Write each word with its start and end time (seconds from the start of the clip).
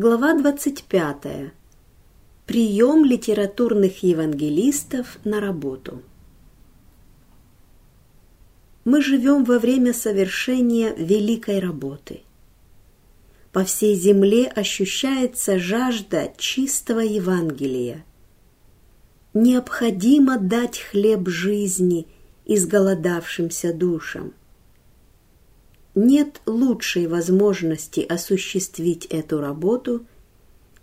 Глава 0.00 0.32
25. 0.32 1.50
Прием 2.46 3.04
литературных 3.04 4.04
евангелистов 4.04 5.18
на 5.24 5.40
работу. 5.40 6.02
Мы 8.84 9.02
живем 9.02 9.42
во 9.42 9.58
время 9.58 9.92
совершения 9.92 10.94
великой 10.94 11.58
работы. 11.58 12.20
По 13.50 13.64
всей 13.64 13.96
земле 13.96 14.46
ощущается 14.46 15.58
жажда 15.58 16.32
чистого 16.36 17.00
Евангелия. 17.00 18.04
Необходимо 19.34 20.38
дать 20.38 20.78
хлеб 20.78 21.28
жизни 21.28 22.06
изголодавшимся 22.44 23.72
душам 23.72 24.32
нет 25.94 26.40
лучшей 26.46 27.06
возможности 27.06 28.00
осуществить 28.00 29.06
эту 29.06 29.40
работу, 29.40 30.04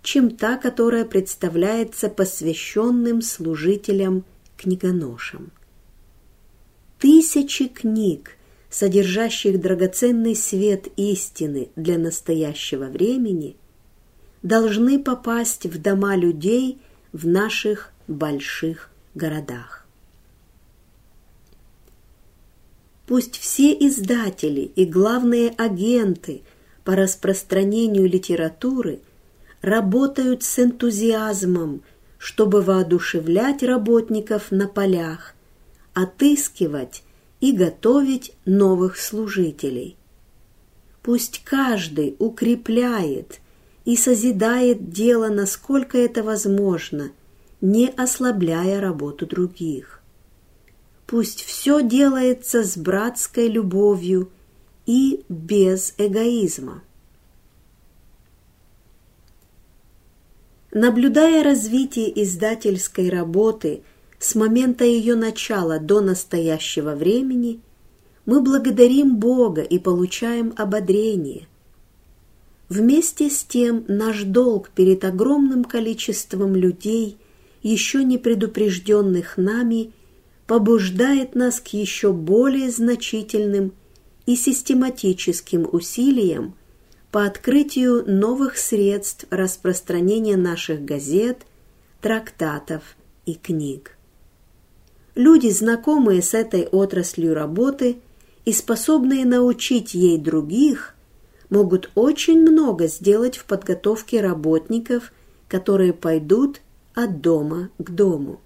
чем 0.01 0.35
та, 0.35 0.57
которая 0.57 1.05
представляется 1.05 2.09
посвященным 2.09 3.21
служителям-книгоношам. 3.21 5.51
Тысячи 6.99 7.67
книг, 7.67 8.37
содержащих 8.69 9.59
драгоценный 9.59 10.35
свет 10.35 10.87
истины 10.95 11.69
для 11.75 11.97
настоящего 11.97 12.85
времени, 12.85 13.57
должны 14.43 15.01
попасть 15.01 15.65
в 15.65 15.81
дома 15.81 16.15
людей 16.15 16.79
в 17.11 17.27
наших 17.27 17.91
больших 18.07 18.91
городах. 19.15 19.84
Пусть 23.07 23.37
все 23.37 23.71
издатели 23.71 24.71
и 24.75 24.85
главные 24.85 25.49
агенты 25.49 26.41
по 26.83 26.95
распространению 26.95 28.09
литературы 28.09 28.99
работают 29.61 30.43
с 30.43 30.59
энтузиазмом, 30.59 31.83
чтобы 32.17 32.61
воодушевлять 32.61 33.61
работников 33.61 34.51
на 34.51 34.67
полях, 34.67 35.35
отыскивать 35.93 37.03
и 37.41 37.51
готовить 37.51 38.33
новых 38.45 38.97
служителей. 38.97 39.97
Пусть 41.03 41.43
каждый 41.43 42.15
укрепляет 42.17 43.39
и 43.85 43.95
созидает 43.95 44.89
дело, 44.89 45.29
насколько 45.29 45.99
это 45.99 46.23
возможно, 46.23 47.11
не 47.61 47.89
ослабляя 47.89 48.81
работу 48.81 49.27
других. 49.27 50.01
Пусть 51.07 51.43
все 51.43 51.83
делается 51.83 52.63
с 52.63 52.77
братской 52.77 53.47
любовью 53.47 54.31
и 54.87 55.23
без 55.29 55.93
эгоизма. 55.97 56.81
Наблюдая 60.71 61.43
развитие 61.43 62.23
издательской 62.23 63.09
работы 63.09 63.83
с 64.19 64.35
момента 64.35 64.83
ее 64.83 65.15
начала 65.15 65.79
до 65.79 66.01
настоящего 66.01 66.95
времени, 66.95 67.61
мы 68.25 68.41
благодарим 68.41 69.17
Бога 69.17 69.61
и 69.61 69.77
получаем 69.77 70.53
ободрение. 70.57 71.47
Вместе 72.67 73.29
с 73.29 73.43
тем 73.43 73.85
наш 73.87 74.23
долг 74.23 74.71
перед 74.71 75.05
огромным 75.05 75.65
количеством 75.65 76.55
людей, 76.55 77.17
еще 77.61 78.03
не 78.03 78.17
предупрежденных 78.17 79.37
нами– 79.37 79.91
побуждает 80.47 81.35
нас 81.35 81.59
к 81.59 81.67
еще 81.69 82.13
более 82.13 82.69
значительным 82.71 83.73
и 84.25 84.35
систематическим 84.35 85.67
усилиям 85.71 86.55
по 87.11 87.25
открытию 87.25 88.03
новых 88.05 88.57
средств 88.57 89.25
распространения 89.29 90.37
наших 90.37 90.83
газет, 90.83 91.39
трактатов 92.01 92.95
и 93.25 93.35
книг. 93.35 93.97
Люди, 95.15 95.49
знакомые 95.49 96.21
с 96.21 96.33
этой 96.33 96.65
отраслью 96.65 97.33
работы 97.33 97.99
и 98.43 98.51
способные 98.51 99.25
научить 99.25 99.93
ей 99.93 100.17
других, 100.17 100.93
могут 101.49 101.89
очень 101.95 102.41
много 102.41 102.87
сделать 102.87 103.37
в 103.37 103.45
подготовке 103.45 104.19
работников, 104.19 105.13
которые 105.47 105.93
пойдут 105.93 106.59
от 106.95 107.21
дома 107.21 107.69
к 107.77 107.91
дому. 107.91 108.41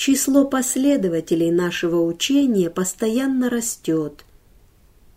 Число 0.00 0.46
последователей 0.46 1.50
нашего 1.50 2.00
учения 2.00 2.70
постоянно 2.70 3.50
растет, 3.50 4.24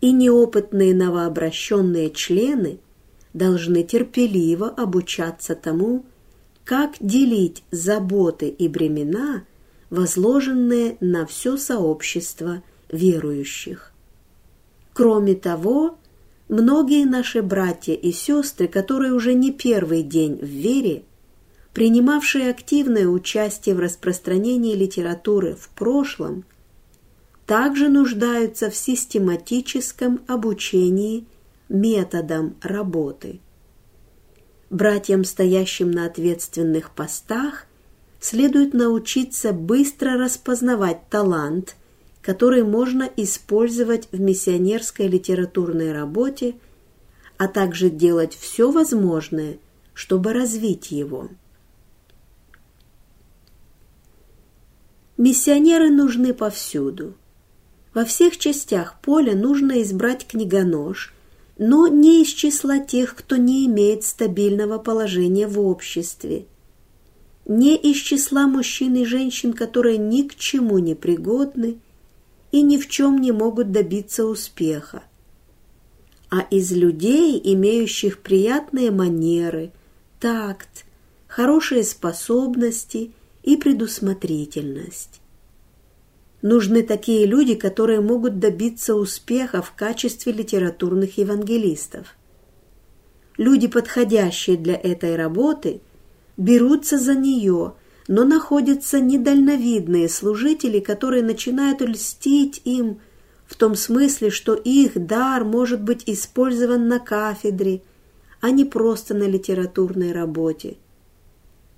и 0.02 0.12
неопытные 0.12 0.94
новообращенные 0.94 2.10
члены 2.10 2.80
должны 3.32 3.82
терпеливо 3.82 4.68
обучаться 4.68 5.54
тому, 5.54 6.04
как 6.66 6.96
делить 7.00 7.62
заботы 7.70 8.48
и 8.48 8.68
бремена, 8.68 9.46
возложенные 9.88 10.98
на 11.00 11.24
все 11.24 11.56
сообщество 11.56 12.62
верующих. 12.92 13.90
Кроме 14.92 15.34
того, 15.34 15.96
многие 16.50 17.06
наши 17.06 17.40
братья 17.40 17.94
и 17.94 18.12
сестры, 18.12 18.68
которые 18.68 19.14
уже 19.14 19.32
не 19.32 19.50
первый 19.50 20.02
день 20.02 20.36
в 20.36 20.44
вере, 20.44 21.04
принимавшие 21.74 22.50
активное 22.50 23.08
участие 23.08 23.74
в 23.74 23.80
распространении 23.80 24.74
литературы 24.76 25.56
в 25.56 25.68
прошлом, 25.70 26.44
также 27.46 27.88
нуждаются 27.88 28.70
в 28.70 28.76
систематическом 28.76 30.20
обучении 30.28 31.26
методам 31.68 32.54
работы. 32.62 33.40
Братьям, 34.70 35.24
стоящим 35.24 35.90
на 35.90 36.06
ответственных 36.06 36.92
постах, 36.92 37.66
следует 38.20 38.72
научиться 38.72 39.52
быстро 39.52 40.16
распознавать 40.16 41.08
талант, 41.10 41.76
который 42.22 42.62
можно 42.62 43.10
использовать 43.16 44.08
в 44.12 44.20
миссионерской 44.20 45.08
литературной 45.08 45.92
работе, 45.92 46.54
а 47.36 47.48
также 47.48 47.90
делать 47.90 48.34
все 48.34 48.70
возможное, 48.70 49.58
чтобы 49.92 50.32
развить 50.32 50.90
его. 50.90 51.28
Миссионеры 55.24 55.88
нужны 55.88 56.34
повсюду. 56.34 57.14
Во 57.94 58.04
всех 58.04 58.36
частях 58.36 59.00
поля 59.00 59.34
нужно 59.34 59.80
избрать 59.80 60.26
книгонож, 60.26 61.14
но 61.56 61.88
не 61.88 62.20
из 62.20 62.28
числа 62.28 62.78
тех, 62.78 63.16
кто 63.16 63.36
не 63.36 63.64
имеет 63.64 64.04
стабильного 64.04 64.76
положения 64.76 65.48
в 65.48 65.58
обществе, 65.58 66.44
не 67.46 67.74
из 67.74 67.96
числа 67.96 68.46
мужчин 68.46 68.96
и 68.96 69.06
женщин, 69.06 69.54
которые 69.54 69.96
ни 69.96 70.28
к 70.28 70.34
чему 70.34 70.78
не 70.78 70.94
пригодны 70.94 71.78
и 72.52 72.60
ни 72.60 72.76
в 72.76 72.86
чем 72.90 73.18
не 73.18 73.32
могут 73.32 73.72
добиться 73.72 74.26
успеха, 74.26 75.04
а 76.28 76.40
из 76.50 76.70
людей, 76.70 77.40
имеющих 77.42 78.18
приятные 78.18 78.90
манеры, 78.90 79.72
такт, 80.20 80.84
хорошие 81.28 81.82
способности– 81.82 83.12
и 83.44 83.56
предусмотрительность. 83.56 85.20
Нужны 86.40 86.82
такие 86.82 87.26
люди, 87.26 87.54
которые 87.54 88.00
могут 88.00 88.38
добиться 88.38 88.94
успеха 88.94 89.62
в 89.62 89.72
качестве 89.72 90.32
литературных 90.32 91.18
евангелистов. 91.18 92.16
Люди, 93.36 93.68
подходящие 93.68 94.56
для 94.56 94.74
этой 94.74 95.16
работы, 95.16 95.80
берутся 96.36 96.98
за 96.98 97.14
нее, 97.14 97.74
но 98.08 98.24
находятся 98.24 99.00
недальновидные 99.00 100.08
служители, 100.08 100.80
которые 100.80 101.22
начинают 101.22 101.80
льстить 101.82 102.62
им 102.64 103.00
в 103.46 103.56
том 103.56 103.74
смысле, 103.74 104.30
что 104.30 104.54
их 104.54 105.06
дар 105.06 105.44
может 105.44 105.82
быть 105.82 106.04
использован 106.06 106.88
на 106.88 106.98
кафедре, 106.98 107.82
а 108.40 108.50
не 108.50 108.64
просто 108.64 109.12
на 109.12 109.24
литературной 109.24 110.12
работе– 110.12 110.78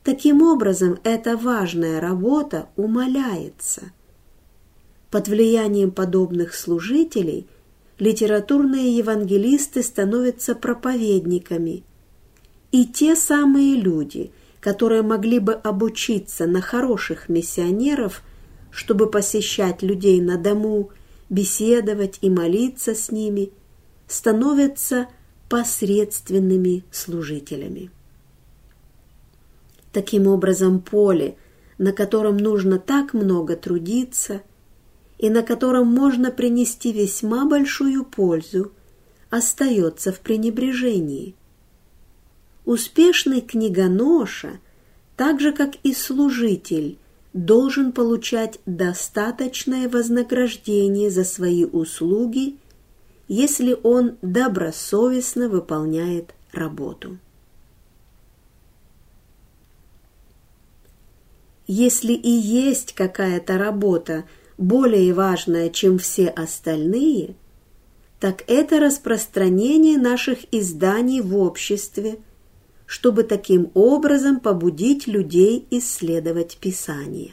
Таким 0.06 0.40
образом, 0.40 1.00
эта 1.02 1.36
важная 1.36 2.00
работа 2.00 2.68
умаляется. 2.76 3.90
Под 5.10 5.26
влиянием 5.26 5.90
подобных 5.90 6.54
служителей 6.54 7.48
литературные 7.98 8.96
евангелисты 8.96 9.82
становятся 9.82 10.54
проповедниками. 10.54 11.82
И 12.70 12.84
те 12.84 13.16
самые 13.16 13.74
люди, 13.74 14.30
которые 14.60 15.02
могли 15.02 15.40
бы 15.40 15.54
обучиться 15.54 16.46
на 16.46 16.60
хороших 16.60 17.28
миссионеров, 17.28 18.22
чтобы 18.70 19.10
посещать 19.10 19.82
людей 19.82 20.20
на 20.20 20.38
дому, 20.38 20.90
беседовать 21.30 22.18
и 22.20 22.30
молиться 22.30 22.94
с 22.94 23.10
ними, 23.10 23.50
становятся 24.06 25.08
посредственными 25.48 26.84
служителями. 26.92 27.90
Таким 29.96 30.26
образом, 30.26 30.82
поле, 30.82 31.36
на 31.78 31.90
котором 31.90 32.36
нужно 32.36 32.78
так 32.78 33.14
много 33.14 33.56
трудиться 33.56 34.42
и 35.16 35.30
на 35.30 35.42
котором 35.42 35.86
можно 35.86 36.30
принести 36.30 36.92
весьма 36.92 37.46
большую 37.46 38.04
пользу, 38.04 38.72
остается 39.30 40.12
в 40.12 40.20
пренебрежении. 40.20 41.34
Успешный 42.66 43.40
книгоноша, 43.40 44.60
так 45.16 45.40
же 45.40 45.52
как 45.52 45.76
и 45.82 45.94
служитель, 45.94 46.98
должен 47.32 47.90
получать 47.92 48.60
достаточное 48.66 49.88
вознаграждение 49.88 51.10
за 51.10 51.24
свои 51.24 51.64
услуги, 51.64 52.58
если 53.28 53.74
он 53.82 54.18
добросовестно 54.20 55.48
выполняет 55.48 56.34
работу. 56.52 57.16
Если 61.66 62.12
и 62.12 62.30
есть 62.30 62.92
какая-то 62.94 63.58
работа 63.58 64.24
более 64.56 65.12
важная, 65.12 65.68
чем 65.68 65.98
все 65.98 66.28
остальные, 66.28 67.34
так 68.20 68.44
это 68.46 68.80
распространение 68.80 69.98
наших 69.98 70.38
изданий 70.52 71.20
в 71.20 71.36
обществе, 71.36 72.18
чтобы 72.86 73.24
таким 73.24 73.70
образом 73.74 74.38
побудить 74.38 75.06
людей 75.06 75.66
исследовать 75.70 76.56
Писание. 76.58 77.32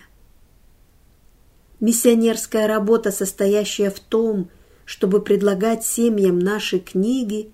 Миссионерская 1.79 2.67
работа, 2.67 3.11
состоящая 3.11 3.91
в 3.91 3.99
том, 3.99 4.49
чтобы 4.83 5.21
предлагать 5.21 5.85
семьям 5.85 6.39
наши 6.39 6.79
книги, 6.79 7.51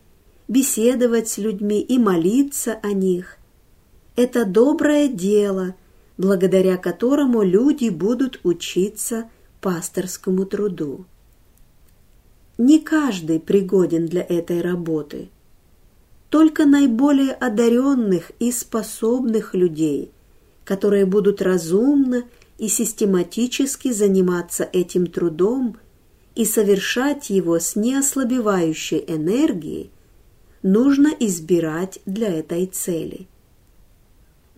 беседовать 0.47 1.27
с 1.29 1.37
людьми 1.37 1.81
и 1.81 1.97
молиться 1.99 2.79
о 2.81 2.93
них, 2.93 3.37
это 4.15 4.45
доброе 4.45 5.07
дело, 5.07 5.75
благодаря 6.19 6.77
которому 6.77 7.41
люди 7.41 7.89
будут 7.89 8.39
учиться 8.43 9.27
пасторскому 9.59 10.45
труду. 10.45 11.05
Не 12.59 12.77
каждый 12.77 13.39
пригоден 13.39 14.05
для 14.05 14.21
этой 14.21 14.61
работы– 14.61 15.29
только 16.29 16.65
наиболее 16.65 17.33
одаренных 17.33 18.31
и 18.39 18.51
способных 18.51 19.55
людей, 19.55 20.11
которые 20.63 21.05
будут 21.05 21.41
разумно 21.41 22.23
и 22.57 22.67
систематически 22.67 23.91
заниматься 23.91 24.69
этим 24.71 25.07
трудом 25.07 25.77
и 26.35 26.45
совершать 26.45 27.29
его 27.29 27.59
с 27.59 27.75
неослабевающей 27.75 29.03
энергией, 29.07 29.89
нужно 30.61 31.07
избирать 31.19 31.99
для 32.05 32.27
этой 32.27 32.67
цели. 32.67 33.27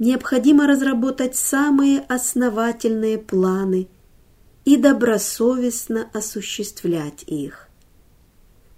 Необходимо 0.02 0.66
разработать 0.66 1.36
самые 1.36 2.00
основательные 2.00 3.20
планы 3.20 3.88
и 4.66 4.76
добросовестно 4.76 6.10
осуществлять 6.12 7.22
их. 7.28 7.70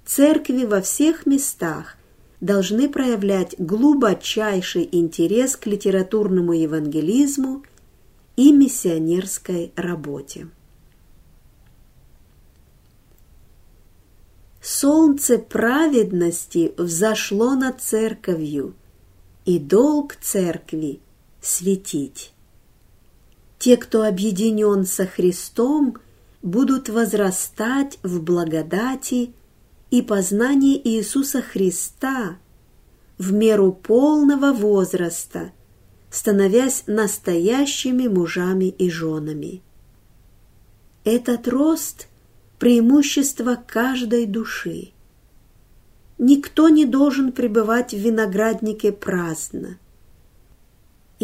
Церкви 0.06 0.66
во 0.66 0.82
всех 0.82 1.26
местах 1.26 1.96
должны 2.42 2.90
проявлять 2.90 3.56
глубочайший 3.58 4.90
интерес 4.92 5.56
к 5.56 5.66
литературному 5.66 6.52
евангелизму 6.52 7.64
и 8.36 8.52
миссионерской 8.52 9.72
работе. 9.78 10.50
Солнце 14.62 15.38
праведности 15.38 16.74
взошло 16.78 17.56
над 17.56 17.80
церковью, 17.80 18.76
и 19.46 19.58
долг 19.58 20.18
церкви— 20.18 21.00
светить. 21.44 22.34
Те, 23.60 23.78
кто 23.78 24.04
объединен 24.04 24.86
со 24.86 25.06
Христом, 25.06 25.98
будут 26.42 26.90
возрастать 26.90 28.00
в 28.04 28.22
благодати 28.22 29.34
и 29.92 30.02
познание 30.02 30.82
Иисуса 30.88 31.42
Христа 31.42 32.38
в 33.18 33.32
меру 33.32 33.72
полного 33.72 34.52
возраста, 34.52 35.52
становясь 36.10 36.84
настоящими 36.88 38.08
мужами 38.08 38.66
и 38.66 38.90
женами. 38.90 39.62
Этот 41.04 41.48
рост– 41.48 42.08
преимущество 42.60 43.56
каждой 43.56 44.26
души. 44.26 44.92
Никто 46.18 46.70
не 46.70 46.86
должен 46.86 47.32
пребывать 47.32 47.94
в 47.94 47.98
винограднике 47.98 48.92
праздно. 48.92 49.78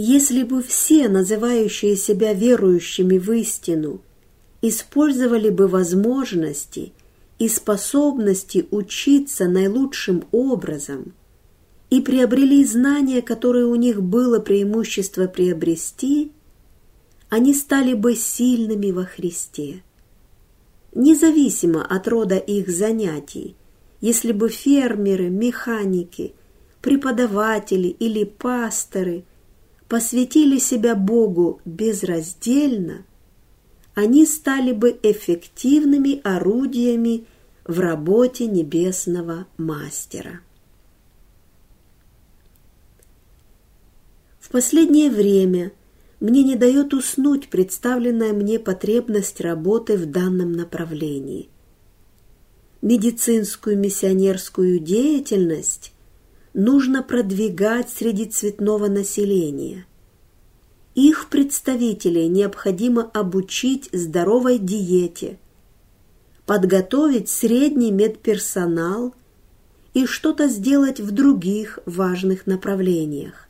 Если 0.01 0.43
бы 0.43 0.61
все, 0.61 1.09
называющие 1.09 1.95
себя 1.95 2.33
верующими 2.33 3.17
в 3.17 3.31
истину, 3.33 4.01
использовали 4.61 5.49
бы 5.49 5.67
возможности– 5.67 6.93
и 7.39 7.47
способности 7.47 8.67
учиться 8.69 9.47
наилучшим 9.47 10.25
образом 10.31 11.13
и 11.89 12.01
приобрели 12.01 12.63
знания, 12.65 13.21
которые 13.21 13.65
у 13.65 13.75
них 13.75 14.03
было 14.03 14.39
преимущество 14.39 15.27
приобрести, 15.27 16.31
они 17.29 17.53
стали 17.53 17.93
бы 17.93 18.15
сильными 18.15 18.91
во 18.91 19.05
Христе. 19.05 19.81
Независимо 20.93 21.83
от 21.83 22.07
рода 22.07 22.37
их 22.37 22.69
занятий, 22.69 23.55
если 24.01 24.33
бы 24.33 24.49
фермеры, 24.49 25.29
механики, 25.29 26.33
преподаватели 26.81 27.87
или 27.87 28.25
пасторы 28.25 29.23
посвятили 29.89 30.59
себя 30.59 30.95
Богу 30.95 31.59
безраздельно, 31.65 33.03
они 33.95 34.25
стали 34.25 34.71
бы 34.71 34.97
эффективными 35.01 36.21
орудиями 36.23 37.25
в 37.65 37.79
работе 37.79 38.45
небесного 38.45 39.47
мастера. 39.57 40.41
В 44.39 44.49
последнее 44.49 45.09
время 45.09 45.71
мне 46.19 46.43
не 46.43 46.55
дает 46.55 46.93
уснуть 46.93 47.49
представленная 47.49 48.31
мне 48.31 48.59
потребность 48.59 49.41
работы 49.41 49.97
в 49.97 50.05
данном 50.05 50.53
направлении. 50.53 51.49
Медицинскую 52.81 53.77
миссионерскую 53.77 54.79
деятельность 54.79 55.93
нужно 56.53 57.03
продвигать 57.03 57.89
среди 57.89 58.25
цветного 58.25 58.87
населения. 58.87 59.85
Их 60.95 61.29
представителей 61.29 62.27
необходимо 62.27 63.03
обучить 63.13 63.89
здоровой 63.93 64.57
диете, 64.57 65.39
подготовить 66.45 67.29
средний 67.29 67.91
медперсонал 67.91 69.13
и 69.93 70.05
что-то 70.05 70.47
сделать 70.47 70.99
в 70.99 71.11
других 71.11 71.79
важных 71.85 72.47
направлениях. 72.47 73.47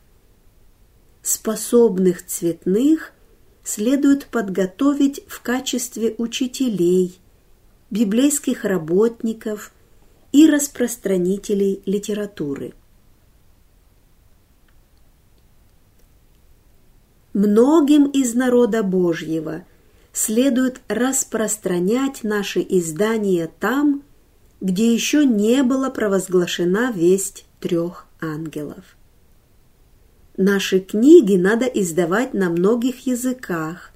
Способных 1.22 2.24
цветных 2.24 3.12
следует 3.64 4.26
подготовить 4.26 5.22
в 5.26 5.42
качестве 5.42 6.14
учителей, 6.18 7.18
библейских 7.90 8.64
работников 8.64 9.72
и 10.32 10.48
распространителей 10.48 11.82
литературы. 11.84 12.74
Многим 17.32 18.06
из 18.06 18.34
народа 18.34 18.82
Божьего 18.82 19.64
следует 20.12 20.80
распространять 20.88 22.24
наши 22.24 22.60
издания 22.68 23.48
там, 23.60 24.02
где 24.60 24.92
еще 24.92 25.24
не 25.24 25.62
была 25.62 25.90
провозглашена 25.90 26.90
весть 26.90 27.46
трех 27.60 28.06
ангелов. 28.20 28.96
Наши 30.36 30.80
книги 30.80 31.36
надо 31.36 31.66
издавать 31.66 32.34
на 32.34 32.50
многих 32.50 33.06
языках, 33.06 33.92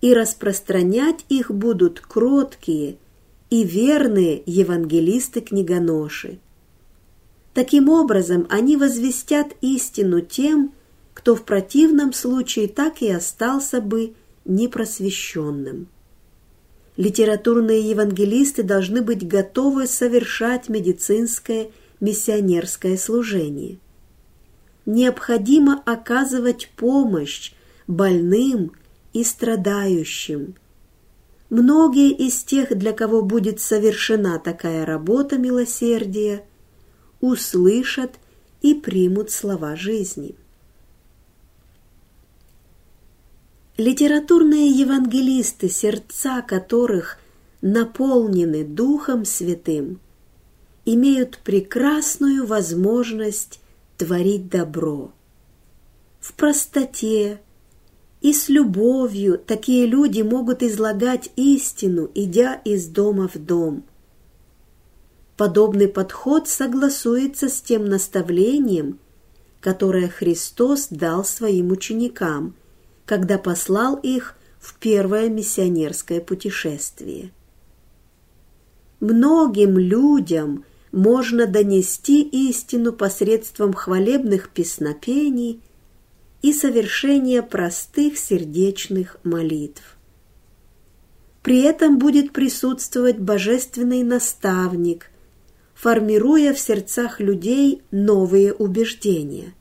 и 0.00 0.14
распространять 0.14 1.26
их 1.28 1.50
будут 1.50 2.00
кроткие 2.00 2.96
и 3.50 3.64
верные 3.64 4.42
евангелисты-книгоноши. 4.46 6.38
Таким 7.52 7.88
образом, 7.90 8.46
они 8.48 8.76
возвестят 8.76 9.48
истину 9.60 10.20
тем, 10.20 10.72
кто 11.14 11.34
в 11.34 11.44
противном 11.44 12.12
случае 12.12 12.68
так 12.68 13.02
и 13.02 13.10
остался 13.10 13.80
бы 13.80 14.14
непросвещенным. 14.44 15.88
Литературные 16.96 17.88
евангелисты 17.88 18.62
должны 18.62 19.02
быть 19.02 19.26
готовы 19.26 19.86
совершать 19.86 20.68
медицинское 20.68 21.70
миссионерское 22.00 22.96
служение. 22.96 23.78
Необходимо 24.86 25.82
оказывать 25.86 26.70
помощь 26.76 27.52
больным 27.86 28.72
и 29.12 29.24
страдающим. 29.24 30.54
Многие 31.48 32.12
из 32.12 32.42
тех, 32.44 32.76
для 32.76 32.92
кого 32.92 33.22
будет 33.22 33.60
совершена 33.60 34.38
такая 34.38 34.86
работа 34.86 35.36
милосердия, 35.36 36.44
услышат 37.20 38.12
и 38.62 38.74
примут 38.74 39.30
слова 39.30 39.74
жизни. 39.74 40.36
Литературные 43.80 44.68
евангелисты, 44.68 45.70
сердца 45.70 46.42
которых 46.42 47.16
наполнены 47.62 48.62
Духом 48.62 49.24
Святым, 49.24 50.00
имеют 50.84 51.38
прекрасную 51.38 52.44
возможность 52.44 53.58
творить 53.96 54.50
добро. 54.50 55.12
В 56.20 56.34
простоте 56.34 57.40
и 58.20 58.34
с 58.34 58.50
любовью 58.50 59.38
такие 59.38 59.86
люди 59.86 60.20
могут 60.20 60.62
излагать 60.62 61.30
истину, 61.36 62.10
идя 62.14 62.56
из 62.56 62.86
дома 62.86 63.28
в 63.28 63.38
дом. 63.38 63.84
Подобный 65.38 65.88
подход 65.88 66.48
согласуется 66.48 67.48
с 67.48 67.62
тем 67.62 67.86
наставлением, 67.86 68.98
которое 69.62 70.08
Христос 70.08 70.88
дал 70.90 71.24
своим 71.24 71.70
ученикам, 71.70 72.54
когда 73.10 73.38
послал 73.38 73.96
их 73.96 74.36
в 74.60 74.78
первое 74.78 75.28
миссионерское 75.28 76.20
путешествие. 76.20 77.32
Многим 79.00 79.76
людям 79.78 80.64
можно 80.92 81.48
донести 81.48 82.22
истину 82.22 82.92
посредством 82.92 83.72
хвалебных 83.72 84.50
песнопений 84.50 85.60
и 86.40 86.52
совершения 86.52 87.42
простых 87.42 88.16
сердечных 88.16 89.16
молитв. 89.24 89.96
При 91.42 91.62
этом 91.62 91.98
будет 91.98 92.32
присутствовать 92.32 93.18
божественный 93.18 94.04
наставник, 94.04 95.10
формируя 95.74 96.54
в 96.54 96.60
сердцах 96.60 97.18
людей 97.18 97.82
новые 97.90 98.52
убеждения. 98.52 99.52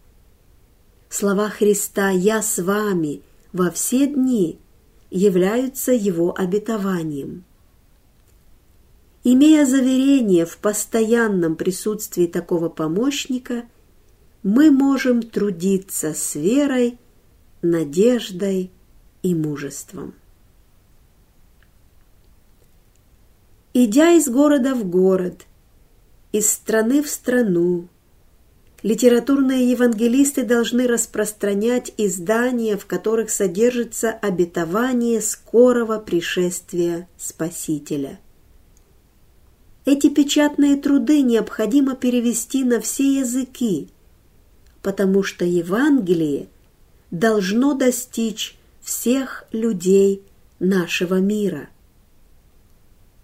Слова 1.09 1.49
Христа 1.49 2.11
«Я 2.11 2.43
с 2.43 2.61
вами» 2.61 3.23
во 3.51 3.71
все 3.71 4.07
дни 4.07 4.59
являются 5.09 5.91
его 5.91 6.37
обетованием. 6.37 7.43
Имея 9.23 9.65
заверение 9.65 10.45
в 10.45 10.57
постоянном 10.57 11.55
присутствии 11.55 12.27
такого 12.27 12.69
помощника, 12.69 13.65
мы 14.43 14.71
можем 14.71 15.21
трудиться 15.21 16.13
с 16.13 16.35
верой, 16.35 16.97
надеждой 17.61 18.71
и 19.21 19.35
мужеством. 19.35 20.13
Идя 23.73 24.13
из 24.13 24.29
города 24.29 24.73
в 24.73 24.89
город, 24.89 25.45
из 26.31 26.49
страны 26.49 27.03
в 27.03 27.09
страну, 27.09 27.87
литературные 28.83 29.69
евангелисты 29.71 30.43
должны 30.43 30.87
распространять 30.87 31.93
издания, 31.97 32.77
в 32.77 32.85
которых 32.85 33.29
содержится 33.29 34.11
обетование 34.11 35.21
скорого 35.21 35.99
пришествия 35.99 37.07
Спасителя– 37.17 38.19
эти 39.91 40.07
печатные 40.07 40.75
труды 40.75 41.23
необходимо 41.23 41.95
перевести 41.95 42.63
на 42.63 42.79
все 42.79 43.21
языки, 43.21 43.89
потому 44.83 45.23
что 45.23 45.45
Евангелие 45.45 46.47
должно 47.09 47.73
достичь 47.73 48.55
всех 48.81 49.45
людей 49.51 50.21
нашего 50.59 51.15
мира. 51.15 51.69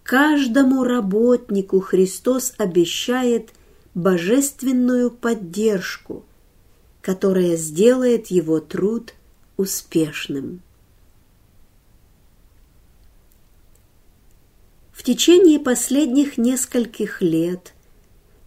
Каждому 0.02 0.82
работнику 0.82 1.78
Христос 1.78 2.52
обещает 2.58 3.50
божественную 3.96 5.10
поддержку, 5.10 6.26
которая 7.00 7.56
сделает 7.56 8.26
его 8.26 8.60
труд 8.60 9.14
успешным. 9.56 10.60
В 14.92 15.02
течение 15.02 15.58
последних 15.58 16.36
нескольких 16.36 17.22
лет 17.22 17.72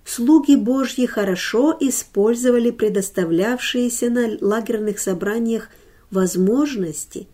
слуги 0.06 0.56
Божьи 0.56 1.08
хорошо 1.08 1.76
использовали 1.80 2.70
предоставлявшиеся 2.70 4.12
на 4.12 4.38
лагерных 4.42 5.00
собраниях 5.00 5.70
возможности 6.12 7.28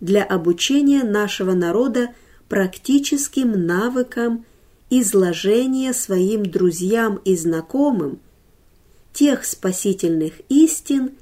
для 0.00 0.22
обучения 0.22 1.02
нашего 1.02 1.54
народа 1.54 2.10
практическим 2.46 3.64
навыкам 3.66 4.44
изложения 5.00 5.92
своим 5.92 6.44
друзьям 6.44 7.20
и 7.24 7.36
знакомым 7.36 8.20
тех 9.12 9.44
спасительных 9.44 10.34
истин, 10.48 11.12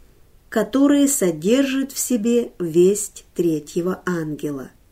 которые 0.48 1.08
содержит 1.08 1.92
в 1.92 1.98
себе 1.98 2.52
весть 2.58 3.24
третьего 3.34 4.02
ангела– 4.06 4.70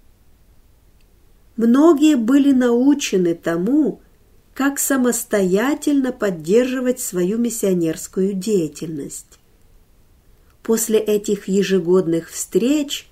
Многие 1.60 2.16
были 2.16 2.52
научены 2.52 3.34
тому, 3.34 4.00
как 4.54 4.78
самостоятельно 4.78 6.10
поддерживать 6.10 7.00
свою 7.00 7.36
миссионерскую 7.36 8.32
деятельность. 8.32 9.38
После 10.62 10.98
этих 10.98 11.48
ежегодных 11.48 12.30
встреч 12.30 13.10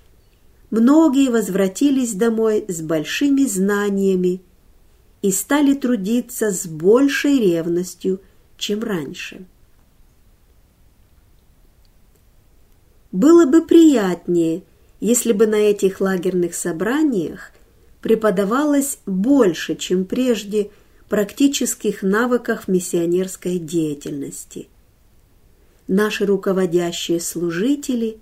многие 0.71 1.29
возвратились 1.29 2.15
домой 2.15 2.65
с 2.67 2.81
большими 2.81 3.45
знаниями 3.45 4.41
и 5.21 5.31
стали 5.31 5.73
трудиться 5.73 6.51
с 6.51 6.65
большей 6.65 7.39
ревностью, 7.39 8.21
чем 8.57 8.83
раньше. 8.83 9.45
Было 13.11 13.45
бы 13.45 13.61
приятнее, 13.61 14.63
если 14.99 15.31
бы 15.33 15.47
на 15.47 15.55
этих 15.55 15.99
лагерных 15.99 16.53
собраниях 16.53 17.51
преподавалось 18.01 18.99
больше, 19.05 19.75
чем 19.75 20.05
прежде, 20.05 20.69
практических 21.09 22.03
навыках 22.03 22.67
миссионерской 22.67 23.57
деятельности. 23.57 24.67
Наши 25.87 26.25
руководящие 26.27 27.19
служители, 27.19 28.19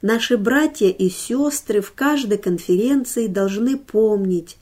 наши 0.00 0.38
братья 0.38 0.88
и 0.88 1.10
сестры 1.10 1.82
в 1.82 1.92
каждой 1.92 2.38
конференции 2.38 3.26
должны 3.26 3.76
помнить, 3.76 4.56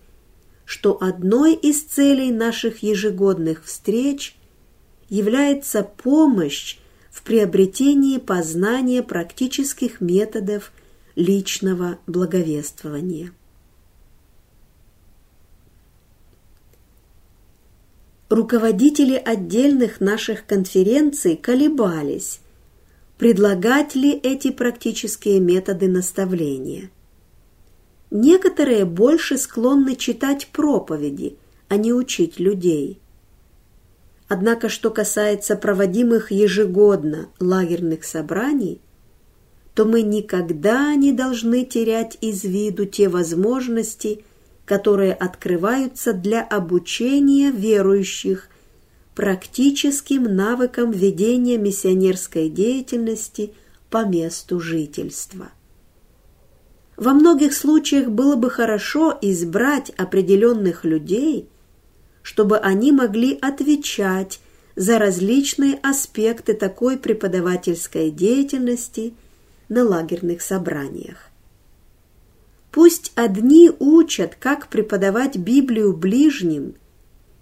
что 0.72 0.96
одной 1.02 1.52
из 1.52 1.82
целей 1.82 2.32
наших 2.32 2.82
ежегодных 2.82 3.62
встреч 3.66 4.34
является 5.10 5.82
помощь 5.82 6.78
в 7.10 7.22
приобретении 7.24 8.16
познания 8.16 9.02
практических 9.02 10.00
методов 10.00 10.72
личного 11.14 11.98
благовествования. 12.06 13.32
руководители 18.30 19.16
отдельных 19.22 20.00
наших 20.00 20.46
конференций 20.46 21.36
колебались, 21.36 22.40
предлагать 23.18 23.94
ли 23.94 24.10
эти 24.10 24.50
практические 24.50 25.38
методы 25.38 25.86
наставления. 25.86 26.88
Некоторые 28.14 28.84
больше 28.84 29.38
склонны 29.38 29.96
читать 29.96 30.48
проповеди, 30.52 31.38
а 31.68 31.78
не 31.78 31.94
учить 31.94 32.38
людей. 32.38 33.00
Однако, 34.28 34.68
что 34.68 34.90
касается 34.90 35.56
проводимых 35.56 36.30
ежегодно 36.30 37.30
лагерных 37.40 38.04
собраний, 38.04 38.82
то 39.74 39.86
мы 39.86 40.02
никогда 40.02 40.94
не 40.94 41.12
должны 41.12 41.64
терять 41.64 42.18
из 42.20 42.44
виду 42.44 42.84
те 42.84 43.08
возможности, 43.08 44.26
которые 44.66 45.14
открываются 45.14 46.12
для 46.12 46.42
обучения 46.42 47.50
верующих 47.50 48.50
практическим 49.14 50.24
навыкам 50.24 50.90
ведения 50.90 51.56
миссионерской 51.56 52.50
деятельности 52.50 53.54
по 53.88 54.04
месту 54.04 54.60
жительства. 54.60 55.48
Во 57.02 57.14
многих 57.14 57.52
случаях 57.52 58.10
было 58.10 58.36
бы 58.36 58.48
хорошо 58.48 59.18
избрать 59.20 59.90
определенных 59.96 60.84
людей, 60.84 61.48
чтобы 62.22 62.58
они 62.58 62.92
могли 62.92 63.36
отвечать 63.42 64.38
за 64.76 65.00
различные 65.00 65.80
аспекты 65.82 66.54
такой 66.54 66.96
преподавательской 66.96 68.12
деятельности 68.12 69.14
на 69.68 69.82
лагерных 69.82 70.42
собраниях. 70.42 71.16
Пусть 72.70 73.10
одни 73.16 73.72
учат, 73.80 74.36
как 74.38 74.68
преподавать 74.68 75.36
Библию 75.36 75.96
ближним 75.96 76.76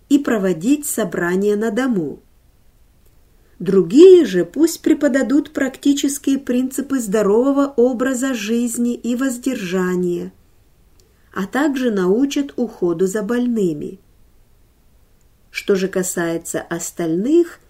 и 0.08 0.18
проводить 0.18 0.86
собрания 0.86 1.56
на 1.56 1.70
дому. 1.70 2.20
Другие 3.60 4.24
же 4.24 4.46
пусть 4.46 4.80
преподадут 4.80 5.50
практические 5.50 6.38
принципы 6.38 6.98
здорового 6.98 7.66
образа 7.76 8.32
жизни 8.32 8.94
и 8.94 9.14
воздержания, 9.14 10.32
а 11.34 11.46
также 11.46 11.90
научат 11.90 12.54
уходу 12.56 13.06
за 13.06 13.22
больными. 13.22 14.00
Что 15.50 15.74
же 15.74 15.88
касается 15.88 16.62
остальных, 16.62 17.60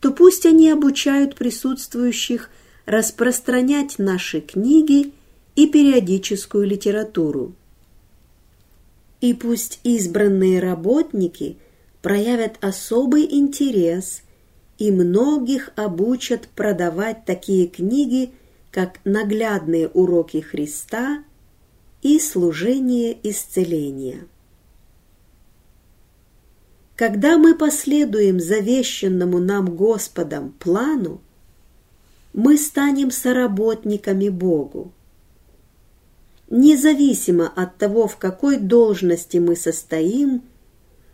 то 0.00 0.10
пусть 0.10 0.46
они 0.46 0.70
обучают 0.70 1.36
присутствующих 1.36 2.48
распространять 2.86 3.98
наши 3.98 4.40
книги 4.40 5.12
и 5.54 5.66
периодическую 5.66 6.66
литературу. 6.66 7.54
И 9.20 9.34
пусть 9.34 9.80
избранные 9.82 10.60
работники 10.60 11.58
проявят 12.00 12.56
особый 12.62 13.26
интерес 13.30 14.22
и 14.78 14.90
многих 14.90 15.70
обучат 15.76 16.48
продавать 16.48 17.24
такие 17.24 17.66
книги, 17.66 18.32
как 18.70 19.00
«Наглядные 19.04 19.88
уроки 19.88 20.40
Христа» 20.40 21.24
и 22.02 22.18
«Служение 22.18 23.16
исцеления». 23.22 24.26
Когда 26.94 27.36
мы 27.36 27.54
последуем 27.54 28.40
завещанному 28.40 29.38
нам 29.38 29.76
Господом 29.76 30.54
плану, 30.58 31.20
мы 32.32 32.56
станем 32.56 33.10
соработниками 33.10 34.30
Богу. 34.30 34.92
Независимо 36.48 37.52
от 37.54 37.76
того, 37.76 38.06
в 38.08 38.16
какой 38.16 38.56
должности 38.58 39.38
мы 39.38 39.56
состоим, 39.56 40.42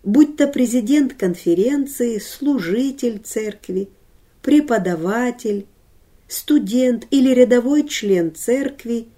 будь 0.03 0.37
то 0.37 0.49
президент 0.49 1.15
конференции, 1.15 2.19
служитель 2.19 3.19
церкви, 3.19 3.89
преподаватель, 4.43 5.67
студент 6.29 7.07
или 7.11 7.33
рядовой 7.33 7.87
член 7.89 8.35
церкви, 8.35 9.09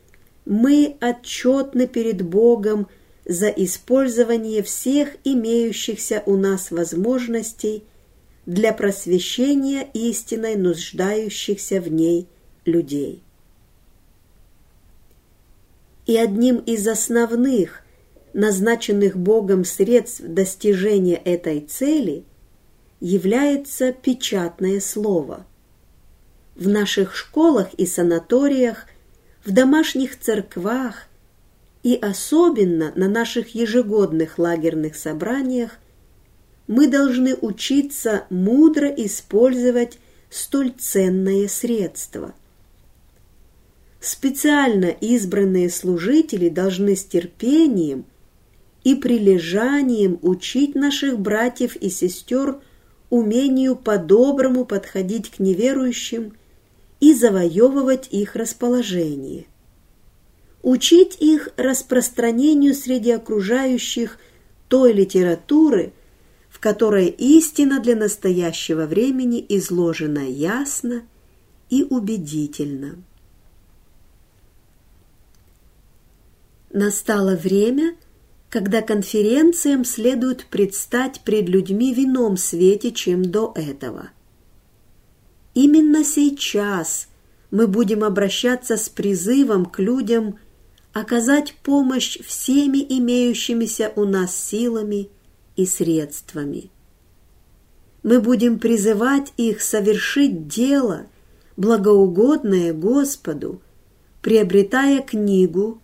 мы 0.45 0.97
отчетны 1.01 1.87
перед 1.87 2.23
Богом 2.23 2.89
за 3.25 3.49
использование 3.49 4.63
всех 4.63 5.17
имеющихся 5.25 6.23
у 6.27 6.37
нас 6.37 6.71
возможностей 6.71 7.85
для 8.45 8.75
просвещения 8.75 9.89
истиной 9.95 10.57
нуждающихся 10.57 11.81
в 11.81 11.91
ней 11.91 12.29
людей. 12.67 13.23
И 16.07 16.19
одним 16.19 16.59
из 16.59 16.87
основных, 16.87 17.84
назначенных 18.35 19.17
Богом 19.17 19.65
средств 19.65 20.21
достижения 20.21 21.17
этой 21.17 21.61
цели 21.61 22.25
является 23.01 23.93
печатное 23.93 24.81
слово. 24.81 25.47
В 26.57 26.69
наших 26.69 27.15
школах 27.15 27.73
и 27.75 27.87
санаториях, 27.87 28.87
в 29.45 29.53
домашних 29.53 30.19
церквах 30.19 31.07
и 31.83 31.95
особенно 31.95 32.93
на 32.97 33.09
наших 33.09 33.55
ежегодных 33.55 34.39
лагерных 34.39 34.97
собраниях 34.97 35.79
мы 36.67 36.89
должны 36.89 37.35
учиться 37.35 38.25
мудро 38.31 38.89
использовать 38.89 39.99
столь 40.31 40.73
ценное 40.79 41.47
средство. 41.47 42.35
Специально 44.01 44.87
избранные 44.87 45.71
служители 45.71 46.49
должны 46.49 46.97
с 46.97 47.05
терпением 47.05 48.07
и 48.85 48.95
прилежанием 48.95 50.19
учить 50.23 50.75
наших 50.75 51.19
братьев 51.19 51.75
и 51.77 51.91
сестер 51.91 52.61
умению 53.11 53.77
по-доброму 53.77 54.65
подходить 54.65 55.31
к 55.31 55.39
неверующим 55.41 56.37
и 57.01 57.15
завоевывать 57.15 58.09
их 58.11 58.37
расположение– 58.37 59.47
учить 60.65 61.19
их 61.21 61.51
распространению 61.59 62.75
среди 62.75 63.11
окружающих 63.13 64.19
той 64.69 64.95
литературы, 64.95 65.93
в 66.49 66.59
которой 66.59 67.09
истина 67.09 67.81
для 67.81 67.95
настоящего 67.95 68.87
времени 68.87 69.45
изложена 69.51 70.27
ясно 70.27 71.03
и 71.69 71.85
убедительно. 71.85 72.97
Настало 76.73 77.37
время, 77.37 77.95
когда 78.55 78.83
конференциям 78.83 79.85
следует 79.85 80.47
предстать 80.47 81.23
пред 81.23 81.49
людьми 81.49 81.93
в 81.93 81.99
ином 81.99 82.37
свете, 82.37 82.93
чем 82.93 83.25
до 83.25 83.53
этого. 83.57 84.11
Именно 85.55 86.05
сейчас 86.05 87.09
мы 87.51 87.67
будем 87.67 88.05
обращаться 88.05 88.77
с 88.77 88.89
призывом 88.89 89.67
к 89.67 89.81
людям– 89.81 90.39
оказать 90.93 91.57
помощь 91.65 92.21
всеми 92.21 92.79
имеющимися 92.79 93.93
у 93.97 94.05
нас 94.05 94.37
силами 94.37 95.09
и 95.57 95.67
средствами. 95.67 96.71
Мы 98.05 98.21
будем 98.21 98.61
призывать 98.61 99.33
их 99.37 99.63
совершить 99.63 100.47
дело, 100.47 101.07
благоугодное 101.57 102.73
Господу, 102.73 103.61
приобретая 104.23 105.03
книгу 105.03 105.81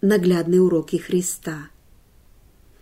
«Наглядные 0.00 0.60
уроки 0.60 0.96
Христа». 0.96 1.68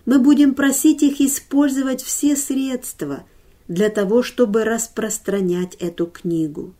Мы 0.08 0.18
будем 0.18 0.54
просить 0.54 1.02
их 1.04 1.20
использовать 1.20 2.02
все 2.02 2.34
средства 2.34 3.24
для 3.68 3.90
того, 3.90 4.22
чтобы 4.22 4.64
распространять 4.64 5.74
эту 5.76 6.06
книгу. 6.06 6.74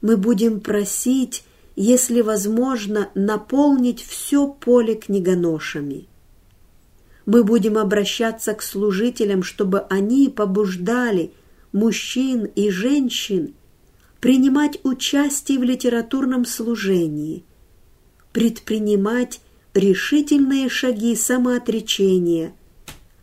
Мы 0.00 0.16
будем 0.16 0.60
просить 0.60 1.44
если 1.76 2.20
возможно, 2.20 3.10
наполнить 3.14 4.02
все 4.02 4.46
поле 4.46 4.94
книгоношами. 4.94 6.06
Мы 7.24 7.44
будем 7.44 7.78
обращаться 7.78 8.52
к 8.54 8.62
служителям, 8.62 9.42
чтобы 9.42 9.80
они 9.88 10.28
побуждали 10.28 11.32
мужчин 11.72 12.44
и 12.44 12.70
женщин 12.70 13.54
принимать 14.20 14.78
участие 14.84 15.58
в 15.58 15.62
литературном 15.62 16.44
служении, 16.44 17.44
предпринимать 18.32 19.40
решительные 19.74 20.68
шаги 20.68 21.16
самоотречения, 21.16 22.52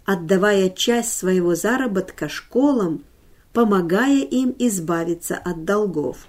отдавая 0.05 0.69
часть 0.69 1.13
своего 1.13 1.55
заработка 1.55 2.29
школам, 2.29 3.03
помогая 3.53 4.21
им 4.21 4.55
избавиться 4.57 5.35
от 5.35 5.65
долгов. 5.65 6.27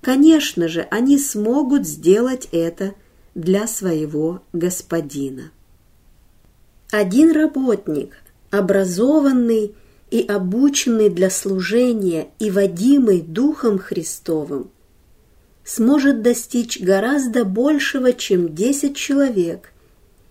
Конечно 0.00 0.68
же, 0.68 0.86
они 0.90 1.18
смогут 1.18 1.86
сделать 1.86 2.48
это 2.52 2.94
для 3.34 3.66
своего 3.66 4.42
господина. 4.52 5.50
Один 6.90 7.32
работник, 7.32 8.14
образованный 8.50 9.74
и 10.10 10.22
обученный 10.22 11.10
для 11.10 11.30
служения 11.30 12.30
и 12.38 12.50
водимый 12.50 13.20
Духом 13.20 13.78
Христовым, 13.78 14.70
сможет 15.64 16.22
достичь 16.22 16.80
гораздо 16.80 17.44
большего, 17.44 18.12
чем 18.12 18.54
десять 18.54 18.96
человек, 18.96 19.72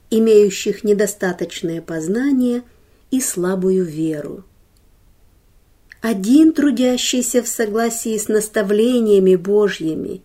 имеющих 0.10 0.84
недостаточное 0.84 1.82
познание 1.82 2.64
и 3.12 3.22
слабую 3.22 3.86
веру. 3.86 4.44
Один 6.02 6.54
трудящийся 6.54 7.44
в 7.44 7.48
согласии 7.48 8.18
с 8.18 8.30
наставлениями 8.30 9.36
Божьими 9.36 10.22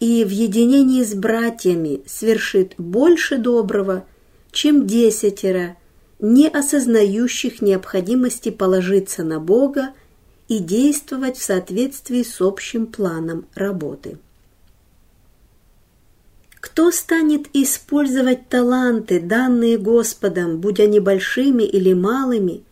и 0.00 0.24
в 0.24 0.30
единении 0.30 1.02
с 1.02 1.14
братьями 1.14 2.00
свершит 2.06 2.74
больше 2.78 3.36
доброго, 3.36 4.06
чем 4.50 4.86
десятеро, 4.86 5.76
не 6.20 6.48
осознающих 6.48 7.60
необходимости 7.60 8.50
положиться 8.50 9.24
на 9.24 9.40
Бога 9.40 9.90
и 10.48 10.58
действовать 10.58 11.36
в 11.36 11.42
соответствии 11.42 12.22
с 12.22 12.40
общим 12.40 12.86
планом 12.86 13.46
работы. 13.54 14.18
Кто 16.60 16.90
станет 16.90 17.48
использовать 17.54 18.48
таланты, 18.48 19.20
данные 19.20 19.78
Господом, 19.78 20.58
будь 20.58 20.80
они 20.80 21.00
большими 21.00 21.62
или 21.62 21.92
малыми, 21.92 22.64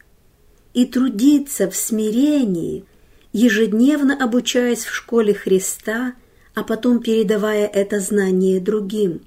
и 0.74 0.84
трудиться 0.86 1.70
в 1.70 1.76
смирении, 1.76 2.84
ежедневно 3.32 4.16
обучаясь 4.16 4.84
в 4.84 4.92
школе 4.92 5.34
Христа, 5.34 6.14
а 6.54 6.64
потом 6.64 7.00
передавая 7.00 7.66
это 7.66 8.00
знание 8.00 8.60
другим? 8.60 9.20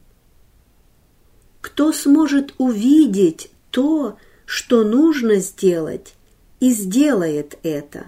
Кто 1.61 1.93
сможет 1.93 2.53
увидеть 2.57 3.51
то, 3.71 4.17
что 4.45 4.83
нужно 4.83 5.35
сделать, 5.35 6.15
и 6.59 6.71
сделает 6.71 7.57
это? 7.63 8.07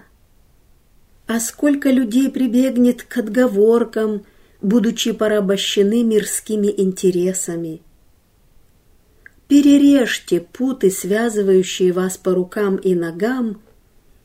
А 1.34 1.40
сколько 1.40 1.90
людей 1.90 2.30
прибегнет 2.30 3.04
к 3.04 3.16
отговоркам, 3.16 4.26
будучи 4.60 5.12
порабощены 5.12 6.02
мирскими 6.02 6.66
интересами– 6.76 7.80
перережьте 9.48 10.40
путы, 10.40 10.90
связывающие 10.90 11.92
вас 11.92 12.18
по 12.18 12.34
рукам 12.34 12.76
и 12.76 12.94
ногам, 12.94 13.62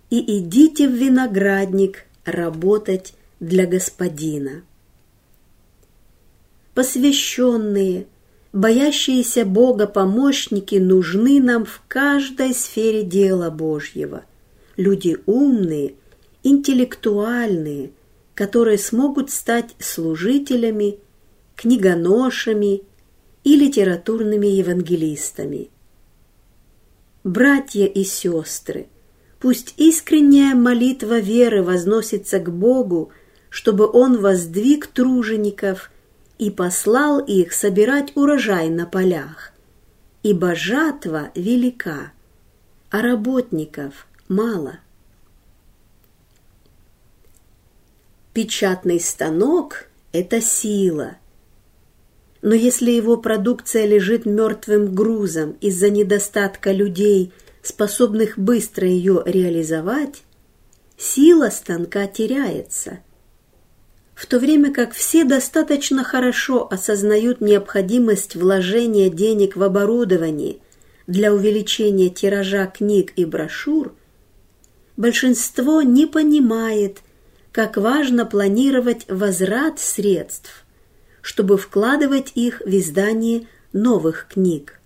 и 0.10 0.40
идите 0.40 0.90
в 0.90 0.92
виноградник 0.92 2.04
работать 2.26 3.14
для 3.40 3.68
Господина. 3.68 4.64
Посвященные, 6.74 8.08
боящиеся 8.52 9.46
Бога 9.46 9.88
помощники 9.88 10.76
нужны 10.76 11.42
нам 11.42 11.64
в 11.64 11.82
каждой 11.88 12.54
сфере 12.54 13.04
дела 13.04 13.50
Божьего. 13.50 14.26
Люди 14.76 15.18
умные, 15.26 15.94
интеллектуальные, 16.50 17.92
которые 18.34 18.78
смогут 18.78 19.32
стать 19.32 19.76
служителями, 19.80 21.00
книгоношами 21.56 22.84
и 23.44 23.56
литературными 23.56 24.48
евангелистами. 24.48 25.70
Братья 27.24 27.86
и 27.86 28.04
сестры, 28.04 28.88
пусть 29.40 29.74
искренняя 29.78 30.56
молитва 30.56 31.20
веры 31.20 31.64
возносится 31.64 32.40
к 32.40 32.52
Богу, 32.52 33.12
чтобы 33.50 33.90
Он 33.92 34.20
воздвиг 34.20 34.88
тружеников 34.88 35.92
и 36.38 36.52
послал 36.52 37.20
их 37.20 37.54
собирать 37.54 38.12
урожай 38.16 38.70
на 38.70 38.86
полях. 38.86 39.52
Ибо 40.24 40.56
жатва 40.56 41.32
велика, 41.36 42.12
а 42.90 43.02
работников 43.02 44.08
мало. 44.28 44.80
Печатный 48.38 49.00
станок– 49.00 49.88
это 50.12 50.42
сила. 50.42 51.18
Но 52.44 52.54
если 52.54 52.92
его 52.92 53.18
продукция 53.18 53.88
лежит 53.88 54.28
мертвым 54.28 54.94
грузом 54.94 55.58
из-за 55.60 55.90
недостатка 55.90 56.72
людей, 56.72 57.34
способных 57.64 58.38
быстро 58.38 58.88
ее 58.88 59.24
реализовать, 59.26 60.22
сила 61.00 61.50
станка 61.50 62.06
теряется. 62.06 63.00
В 64.14 64.28
то 64.28 64.38
время 64.38 64.72
как 64.72 64.94
все 64.94 65.24
достаточно 65.24 66.04
хорошо 66.04 66.68
осознают 66.70 67.42
необходимость 67.42 68.36
вложения 68.36 69.10
денег 69.10 69.56
в 69.56 69.64
оборудование 69.64 70.58
для 71.08 71.34
увеличения 71.34 72.10
тиража 72.10 72.68
книг 72.68 73.14
и 73.16 73.26
брошюр, 73.26 73.96
большинство 74.96 75.82
не 75.82 76.06
понимает, 76.06 77.00
как 77.58 77.76
важно 77.76 78.24
планировать 78.28 79.08
возврат 79.10 79.80
средств, 79.80 80.64
чтобы 81.24 81.58
вкладывать 81.58 82.34
их 82.36 82.62
в 82.64 82.70
издание 82.70 83.48
новых 83.74 84.28
книг. 84.30 84.80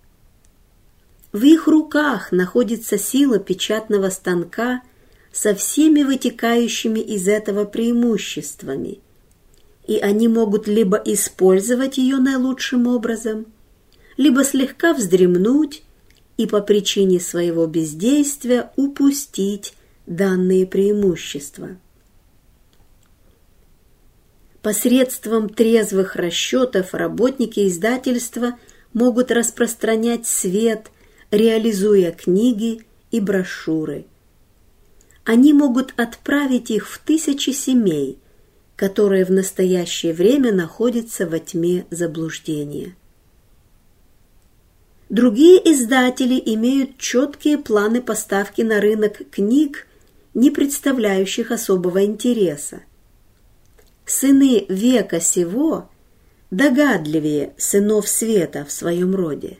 В 1.32 1.44
их 1.44 1.66
руках 1.68 2.32
находится 2.32 2.96
сила 2.96 3.38
печатного 3.38 4.08
станка 4.08 4.80
со 5.32 5.54
всеми 5.54 6.02
вытекающими 6.02 6.98
из 6.98 7.28
этого 7.28 7.66
преимуществами, 7.66 9.00
и 9.86 9.98
они 9.98 10.28
могут 10.28 10.66
либо 10.66 10.96
использовать 10.96 11.98
ее 11.98 12.16
наилучшим 12.16 12.86
образом, 12.86 13.44
либо 14.16 14.44
слегка 14.44 14.94
вздремнуть 14.94 15.82
и 16.38 16.46
по 16.46 16.62
причине 16.62 17.20
своего 17.20 17.66
бездействия 17.66 18.72
упустить 18.76 19.74
данные 20.06 20.66
преимущества. 20.66 21.76
Посредством 24.62 25.48
трезвых 25.48 26.14
расчетов 26.14 26.94
работники 26.94 27.66
издательства 27.66 28.58
могут 28.92 29.32
распространять 29.32 30.28
свет, 30.28 30.92
реализуя 31.32 32.12
книги 32.12 32.82
и 33.10 33.18
брошюры. 33.18 34.06
Они 35.24 35.52
могут 35.52 35.92
отправить 35.96 36.70
их 36.70 36.88
в 36.88 36.98
тысячи 36.98 37.50
семей, 37.50 38.18
которые 38.76 39.24
в 39.24 39.32
настоящее 39.32 40.12
время 40.12 40.52
находятся 40.52 41.26
во 41.26 41.40
тьме 41.40 41.84
заблуждения. 41.90 42.94
Другие 45.08 45.58
издатели 45.72 46.40
имеют 46.54 46.98
четкие 46.98 47.58
планы 47.58 48.00
поставки 48.00 48.62
на 48.62 48.80
рынок 48.80 49.28
книг, 49.30 49.88
не 50.34 50.50
представляющих 50.50 51.50
особого 51.50 52.04
интереса 52.04 52.82
сыны 54.04 54.66
века 54.68 55.20
сего 55.20 55.90
догадливее 56.50 57.54
сынов 57.56 58.08
света 58.08 58.64
в 58.64 58.72
своем 58.72 59.14
роде. 59.14 59.58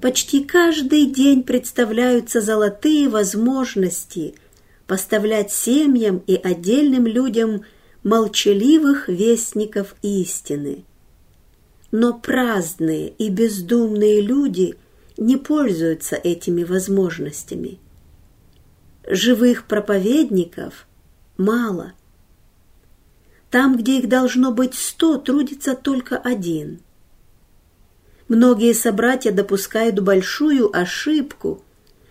Почти 0.00 0.44
каждый 0.44 1.06
день 1.06 1.42
представляются 1.42 2.40
золотые 2.40 3.08
возможности 3.08 4.34
поставлять 4.86 5.52
семьям 5.52 6.22
и 6.26 6.34
отдельным 6.36 7.06
людям 7.06 7.64
молчаливых 8.04 9.08
вестников 9.08 9.96
истины. 10.02 10.84
Но 11.90 12.18
праздные 12.18 13.08
и 13.08 13.28
бездумные 13.28 14.20
люди 14.20 14.76
не 15.16 15.36
пользуются 15.36 16.16
этими 16.16 16.62
возможностями. 16.62 17.78
Живых 19.06 19.66
проповедников 19.66 20.86
мало– 21.36 21.92
там, 23.50 23.76
где 23.76 23.98
их 23.98 24.08
должно 24.08 24.52
быть 24.52 24.74
сто, 24.74 25.16
трудится 25.16 25.74
только 25.74 26.18
один. 26.18 26.80
Многие 28.28 28.74
собратья 28.74 29.32
допускают 29.32 30.00
большую 30.00 30.76
ошибку, 30.76 31.62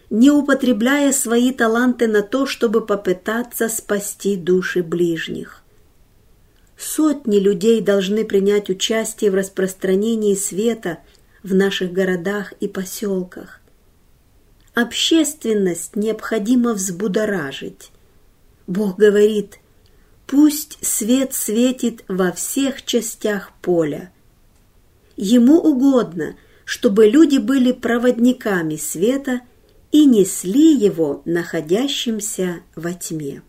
не 0.10 0.32
употребляя 0.32 1.12
свои 1.12 1.52
таланты 1.52 2.08
на 2.08 2.24
то, 2.24 2.48
чтобы 2.48 2.86
попытаться 2.86 3.70
спасти 3.70 4.36
души 4.36 4.82
ближних. 4.82 5.64
Сотни 6.76 7.38
людей 7.38 7.82
должны 7.82 8.24
принять 8.24 8.70
участие 8.70 9.30
в 9.30 9.36
распространении 9.36 10.34
света 10.34 11.00
в 11.44 11.54
наших 11.54 11.92
городах 11.92 12.54
и 12.60 12.68
поселках. 12.68 13.62
Общественность 14.74 15.96
необходимо 15.96 16.74
взбудоражить. 16.74 17.92
Бог 18.66 18.98
говорит– 18.98 19.60
Пусть 20.28 20.78
свет 20.86 21.34
светит 21.34 22.04
во 22.10 22.34
всех 22.34 22.84
частях 22.84 23.54
поля. 23.62 24.12
Ему 25.16 25.58
угодно, 25.58 26.36
чтобы 26.66 27.08
люди 27.08 27.38
были 27.38 27.72
проводниками 27.72 28.76
света 28.76 29.40
и 29.94 30.06
несли 30.06 30.76
его 30.76 31.22
находящимся 31.24 32.60
во 32.76 32.94
тьме. 32.94 33.42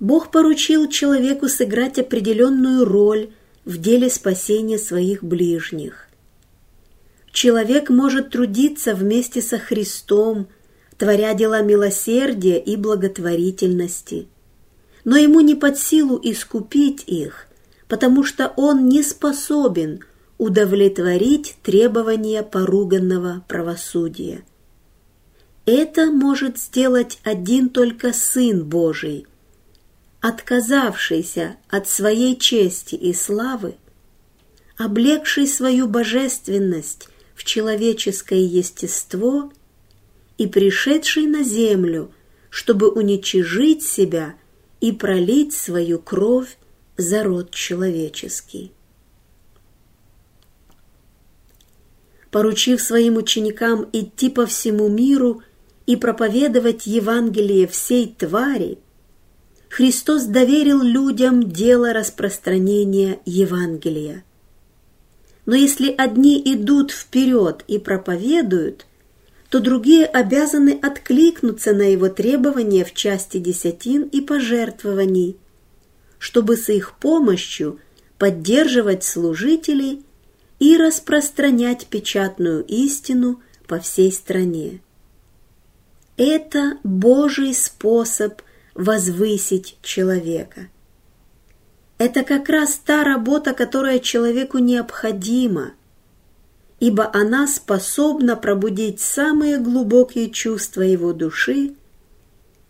Бог 0.00 0.30
поручил 0.30 0.88
человеку 0.88 1.48
сыграть 1.48 1.98
определенную 1.98 2.86
роль 2.86 3.30
в 3.66 3.76
деле 3.76 4.08
спасения 4.08 4.78
своих 4.78 5.22
ближних. 5.22 6.08
Человек 7.30 7.90
может 7.90 8.30
трудиться 8.30 8.94
вместе 8.94 9.42
со 9.42 9.58
Христом– 9.58 10.48
творя 10.98 11.34
дела 11.34 11.62
милосердия 11.62 12.58
и 12.58 12.76
благотворительности. 12.76 14.28
Но 15.04 15.16
ему 15.16 15.40
не 15.40 15.54
под 15.54 15.78
силу 15.78 16.18
искупить 16.22 17.04
их, 17.06 17.46
потому 17.88 18.24
что 18.24 18.52
он 18.56 18.88
не 18.88 19.02
способен 19.02 20.00
удовлетворить 20.38 21.56
требования 21.62 22.42
поруганного 22.42 23.44
правосудия. 23.48 24.44
Это 25.66 26.10
может 26.10 26.58
сделать 26.58 27.18
один 27.22 27.68
только 27.68 28.12
Сын 28.12 28.64
Божий, 28.64 29.26
отказавшийся 30.20 31.56
от 31.68 31.88
своей 31.88 32.36
чести 32.36 32.94
и 32.94 33.12
славы, 33.14 33.76
облегший 34.76 35.46
свою 35.46 35.86
божественность 35.86 37.08
в 37.34 37.44
человеческое 37.44 38.42
естество– 38.42 39.52
и 40.38 40.46
пришедший 40.46 41.26
на 41.26 41.42
землю, 41.42 42.10
чтобы 42.50 42.88
уничижить 42.88 43.82
себя 43.82 44.34
и 44.80 44.92
пролить 44.92 45.52
свою 45.52 45.98
кровь 45.98 46.58
за 46.96 47.22
род 47.22 47.50
человеческий. 47.50 48.72
Поручив 52.30 52.80
своим 52.82 53.16
ученикам 53.16 53.88
идти 53.92 54.28
по 54.28 54.46
всему 54.46 54.88
миру 54.88 55.42
и 55.86 55.94
проповедовать 55.94 56.86
Евангелие 56.86 57.68
всей 57.68 58.12
твари, 58.12 58.78
Христос 59.68 60.24
доверил 60.24 60.82
людям 60.82 61.50
дело 61.50 61.92
распространения 61.92 63.20
Евангелия. 63.24 64.24
Но 65.46 65.54
если 65.54 65.94
одни 65.96 66.40
идут 66.44 66.90
вперед 66.90 67.64
и 67.68 67.78
проповедуют– 67.78 68.86
то 69.54 69.60
другие 69.60 70.04
обязаны 70.04 70.76
откликнуться 70.82 71.74
на 71.74 71.82
его 71.82 72.08
требования 72.08 72.84
в 72.84 72.92
части 72.92 73.38
десятин 73.38 74.02
и 74.02 74.20
пожертвований, 74.20 75.36
чтобы 76.18 76.56
с 76.56 76.68
их 76.70 76.98
помощью 76.98 77.78
поддерживать 78.18 79.04
служителей 79.04 80.02
и 80.58 80.76
распространять 80.76 81.86
печатную 81.86 82.64
истину 82.64 83.40
по 83.68 83.78
всей 83.78 84.10
стране. 84.10 84.80
Это 86.16 86.78
Божий 86.82 87.54
способ 87.54 88.42
возвысить 88.74 89.78
человека. 89.82 90.66
Это 91.98 92.24
как 92.24 92.48
раз 92.48 92.74
та 92.84 93.04
работа, 93.04 93.54
которая 93.54 94.00
человеку 94.00 94.58
необходима– 94.58 95.74
ибо 96.84 97.08
она 97.14 97.46
способна 97.46 98.36
пробудить 98.36 99.00
самые 99.00 99.56
глубокие 99.56 100.28
чувства 100.28 100.82
его 100.82 101.14
души 101.14 101.76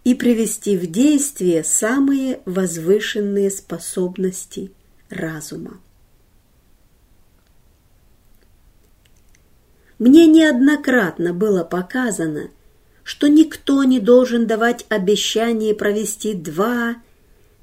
и 0.04 0.14
привести 0.14 0.76
в 0.76 0.86
действие 0.86 1.64
самые 1.64 2.40
возвышенные 2.44 3.50
способности 3.50 4.70
разума. 5.10 5.80
Мне 9.98 10.28
неоднократно 10.28 11.34
было 11.34 11.64
показано, 11.64 12.50
что 13.02 13.26
никто 13.26 13.82
не 13.82 13.98
должен 13.98 14.46
давать 14.46 14.86
обещание 14.90 15.74
провести 15.74 16.34
два, 16.34 17.02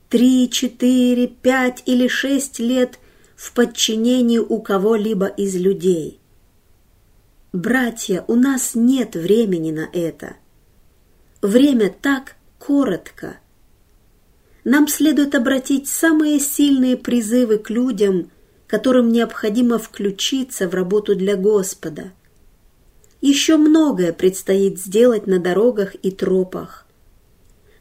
три, 0.10 0.50
четыре, 0.50 1.28
пять 1.28 1.82
или 1.86 2.10
шесть 2.10 2.60
лет 2.60 3.00
в 3.38 3.54
подчинении 3.54 4.38
у 4.38 4.62
кого-либо 4.62 5.28
из 5.28 5.56
людей. 5.56 6.21
Братья, 7.54 8.24
у 8.30 8.36
нас 8.36 8.76
нет 8.76 9.16
времени 9.16 9.72
на 9.72 9.90
это. 9.92 10.38
Время 11.42 11.94
так 12.02 12.38
коротко. 12.58 13.40
Нам 14.64 14.88
следует 14.88 15.36
обратить 15.36 15.90
самые 15.90 16.40
сильные 16.40 16.96
призывы 16.96 17.58
к 17.58 17.70
людям, 17.70 18.32
которым 18.68 19.10
необходимо 19.10 19.80
включиться 19.80 20.70
в 20.70 20.74
работу 20.74 21.14
для 21.14 21.36
Господа. 21.36 22.14
Еще 23.20 23.58
многое 23.58 24.14
предстоит 24.14 24.80
сделать 24.80 25.28
на 25.28 25.38
дорогах 25.38 25.94
и 26.02 26.10
тропах. 26.10 26.88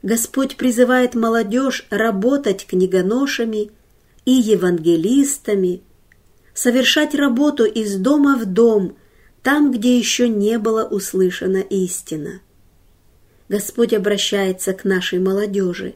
Господь 0.02 0.56
призывает 0.56 1.14
молодежь 1.14 1.87
работать 1.90 2.66
книгоношами 2.66 3.70
и 4.24 4.33
евангелистами, 4.33 5.83
совершать 6.54 7.14
работу 7.14 7.64
из 7.66 7.96
дома 7.96 8.37
в 8.37 8.46
дом, 8.46 8.96
там, 9.42 9.72
где 9.72 9.98
еще 9.98 10.29
не 10.29 10.59
была 10.59 10.85
услышана 10.85 11.59
истина. 11.59 12.40
Господь 13.48 13.92
обращается 13.92 14.72
к 14.74 14.85
нашей 14.85 15.18
молодежи. 15.18 15.94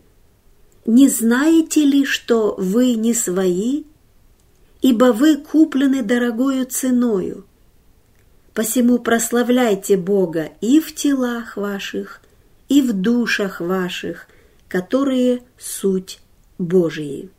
«Не 0.87 1.09
знаете 1.09 1.85
ли, 1.85 2.05
что 2.05 2.55
вы 2.59 2.95
не 2.95 3.15
свои, 3.15 3.85
ибо 4.83 5.13
вы 5.13 5.37
куплены 5.37 6.03
дорогою 6.03 6.67
ценою? 6.67 7.47
Посему 8.53 8.99
прославляйте 8.99 9.97
Бога 9.97 10.51
и 10.61 10.81
в 10.81 10.95
телах 10.95 11.57
ваших, 11.57 12.21
и 12.69 12.83
в 12.83 12.93
душах 12.93 13.61
ваших, 13.61 14.27
которые 14.69 15.43
суть 15.59 16.19
Божии». 16.59 17.31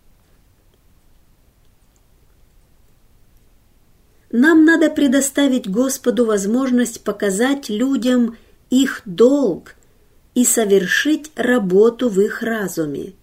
Нам 4.37 4.65
надо 4.65 4.89
предоставить 4.89 5.69
Господу 5.69 6.25
возможность 6.25 7.05
показать 7.05 7.69
людям 7.69 8.35
их 8.69 9.01
долг 9.05 9.75
и 10.33 10.43
совершить 10.43 11.31
работу 11.37 12.09
в 12.09 12.19
их 12.19 12.41
разуме. 12.41 13.13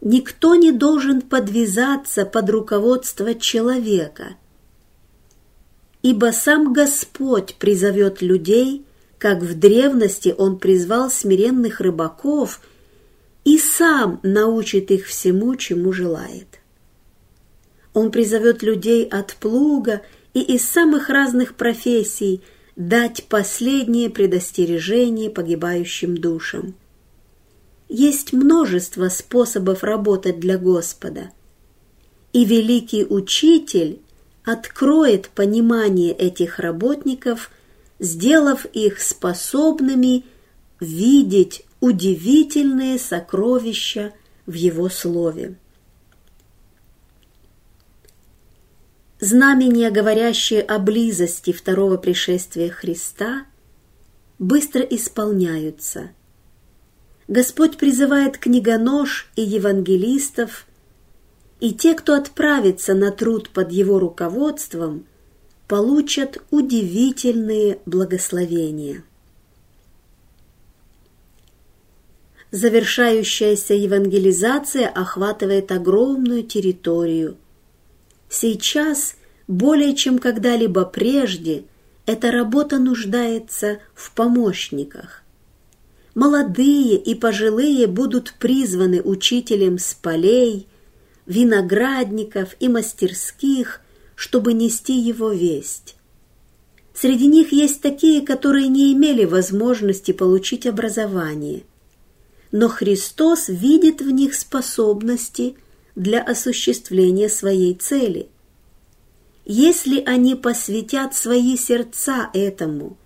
Никто 0.00 0.56
не 0.56 0.72
должен 0.72 1.20
подвязаться 1.20 2.26
под 2.26 2.50
руководство 2.50 3.32
человека, 3.36 4.30
ибо 6.02 6.32
сам 6.32 6.72
Господь 6.72 7.54
призовет 7.54 8.22
людей, 8.22 8.84
как 9.18 9.38
в 9.38 9.56
древности 9.56 10.34
Он 10.36 10.58
призвал 10.58 11.12
смиренных 11.12 11.80
рыбаков 11.80 12.60
и 13.44 13.56
сам 13.56 14.18
научит 14.24 14.90
их 14.90 15.06
всему, 15.06 15.54
чему 15.54 15.92
желает. 15.92 16.59
Он 17.94 18.10
призовет 18.10 18.62
людей 18.62 19.04
от 19.04 19.34
плуга 19.34 20.02
и 20.34 20.40
из 20.40 20.64
самых 20.64 21.08
разных 21.08 21.54
профессий– 21.54 22.42
дать 22.80 23.24
последнее 23.28 24.08
предостережение 24.08 25.28
погибающим 25.28 26.16
душам. 26.16 26.74
Есть 27.90 28.32
множество 28.32 29.10
способов 29.10 29.84
работать 29.84 30.40
для 30.40 30.56
Господа, 30.56 31.30
и 32.32 32.46
великий 32.46 33.04
учитель 33.04 34.00
откроет 34.44 35.28
понимание 35.28 36.12
этих 36.12 36.58
работников, 36.58 37.50
сделав 37.98 38.64
их 38.64 39.00
способными 39.00 40.24
видеть 40.80 41.66
удивительные 41.80 42.98
сокровища 42.98 44.12
в 44.46 44.54
Его 44.54 44.88
Слове. 44.88 45.56
Знамения, 49.20 49.90
говорящие 49.90 50.62
о 50.62 50.78
близости 50.78 51.52
второго 51.52 51.96
пришествия 51.98 52.70
Христа, 52.70 53.44
быстро 54.38 54.82
исполняются. 54.82 56.10
Господь 57.28 57.76
призывает 57.76 58.38
книгонож 58.38 59.30
и 59.36 59.42
евангелистов, 59.42 60.66
и 61.60 61.72
те, 61.72 61.94
кто 61.94 62.14
отправится 62.14 62.94
на 62.94 63.12
труд 63.12 63.50
под 63.50 63.70
его 63.70 63.98
руководством, 63.98 65.06
получат 65.68 66.42
удивительные 66.50 67.78
благословения. 67.86 69.04
Завершающаяся 72.50 73.74
евангелизация 73.74 74.88
охватывает 74.88 75.70
огромную 75.70 76.42
территорию– 76.42 77.36
Сейчас, 78.30 79.16
более 79.48 79.94
чем 79.96 80.20
когда-либо 80.20 80.84
прежде, 80.84 81.64
эта 82.06 82.30
работа 82.30 82.78
нуждается 82.78 83.80
в 83.92 84.14
помощниках. 84.14 85.24
Молодые 86.14 86.96
и 86.96 87.14
пожилые 87.16 87.88
будут 87.88 88.34
призваны 88.38 89.02
учителем 89.02 89.78
с 89.78 89.94
полей, 89.94 90.68
виноградников 91.26 92.54
и 92.60 92.68
мастерских, 92.68 93.80
чтобы 94.14 94.52
нести 94.52 94.96
его 94.96 95.32
весть. 95.32 95.96
Среди 96.94 97.26
них 97.26 97.52
есть 97.52 97.80
такие, 97.80 98.24
которые 98.24 98.68
не 98.68 98.92
имели 98.92 99.24
возможности 99.24 100.12
получить 100.12 100.66
образование. 100.66 101.64
Но 102.52 102.68
Христос 102.68 103.48
видит 103.48 104.00
в 104.00 104.10
них 104.10 104.34
способности– 104.34 105.56
для 105.94 106.22
осуществления 106.22 107.28
своей 107.28 107.74
цели. 107.74 108.28
Если 109.44 110.02
они 110.04 110.34
посвятят 110.34 111.14
свои 111.14 111.56
сердца 111.56 112.30
этому 112.34 112.96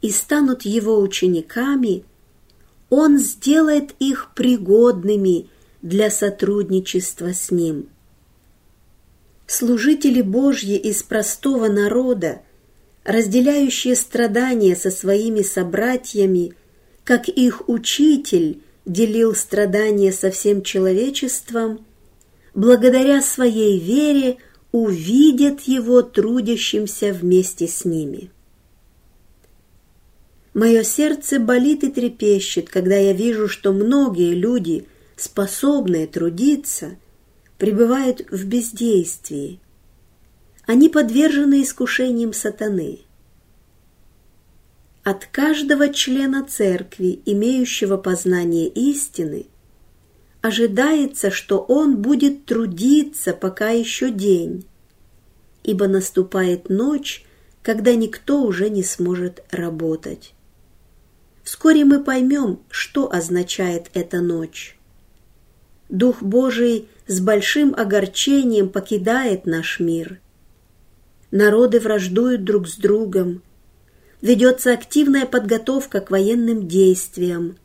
и 0.00 0.10
станут 0.10 0.62
его 0.62 1.00
учениками, 1.00 2.04
он 2.90 3.18
сделает 3.18 3.94
их 3.98 4.32
пригодными 4.34 5.48
для 5.80 6.10
сотрудничества 6.10 7.32
с 7.32 7.50
ним. 7.50 7.88
Служители 9.46 10.22
Божьи 10.22 10.76
из 10.76 11.02
простого 11.02 11.68
народа, 11.68 12.42
разделяющие 13.04 13.96
страдания 13.96 14.76
со 14.76 14.90
своими 14.90 15.42
собратьями, 15.42 16.54
как 17.02 17.28
их 17.28 17.68
учитель 17.68 18.62
делил 18.86 19.34
страдания 19.34 20.12
со 20.12 20.30
всем 20.30 20.62
человечеством– 20.62 21.84
благодаря 22.54 23.22
своей 23.22 23.78
вере 23.78 24.38
увидят 24.72 25.62
его 25.62 26.02
трудящимся 26.02 27.12
вместе 27.12 27.68
с 27.68 27.84
ними. 27.84 28.30
Мое 30.54 30.82
сердце 30.82 31.38
болит 31.40 31.82
и 31.82 31.90
трепещет, 31.90 32.68
когда 32.68 32.96
я 32.96 33.12
вижу, 33.12 33.48
что 33.48 33.72
многие 33.72 34.34
люди, 34.34 34.86
способные 35.16 36.06
трудиться, 36.06 36.96
пребывают 37.56 38.26
в 38.30 38.44
бездействии. 38.46 39.60
Они 40.66 40.88
подвержены 40.88 41.62
искушениям 41.62 42.32
сатаны. 42.32 43.00
От 45.04 45.26
каждого 45.26 45.88
члена 45.88 46.44
церкви, 46.44 47.20
имеющего 47.24 47.96
познание 47.96 48.68
истины, 48.68 49.46
ожидается, 50.42 51.30
что 51.30 51.58
он 51.60 52.02
будет 52.02 52.44
трудиться, 52.44 53.32
пока 53.32 53.70
еще 53.70 54.10
день, 54.10 54.66
ибо 55.62 55.86
наступает 55.86 56.68
ночь, 56.68 57.24
когда 57.62 57.94
никто 57.94 58.42
уже 58.42 58.68
не 58.68 58.82
сможет 58.82 59.44
работать. 59.52 60.34
Вскоре 61.44 61.84
мы 61.84 62.02
поймем, 62.02 62.60
что 62.70 63.10
означает 63.10 63.88
эта 63.94 64.20
ночь. 64.20 64.76
Дух 65.88 66.22
Божий 66.22 66.88
с 67.06 67.20
большим 67.20 67.74
огорчением 67.74 68.68
покидает 68.68 69.46
наш 69.46 69.78
мир. 69.78 70.20
Народы 71.30 71.80
враждуют 71.80 72.44
друг 72.44 72.68
с 72.68 72.76
другом. 72.76 73.42
Ведется 74.20 74.72
активная 74.72 75.26
подготовка 75.26 76.00
к 76.00 76.10
военным 76.10 76.66
действиям. 76.66 77.56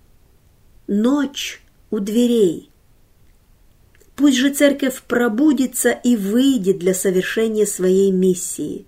Ночь 0.87 1.61
у 1.89 1.99
дверей. 1.99 2.69
Пусть 4.15 4.37
же 4.37 4.51
церковь 4.51 5.03
пробудится 5.03 5.91
и 5.91 6.15
выйдет 6.15 6.79
для 6.79 6.93
совершения 6.93 7.65
своей 7.65 8.11
миссии. 8.11 8.85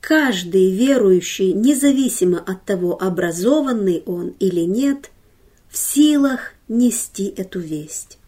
Каждый 0.00 0.70
верующий, 0.72 1.52
независимо 1.52 2.38
от 2.38 2.64
того, 2.64 3.00
образованный 3.00 4.02
он 4.06 4.34
или 4.38 4.60
нет, 4.60 5.10
в 5.68 5.76
силах 5.76 6.54
нести 6.68 7.32
эту 7.36 7.60
весть. 7.60 8.18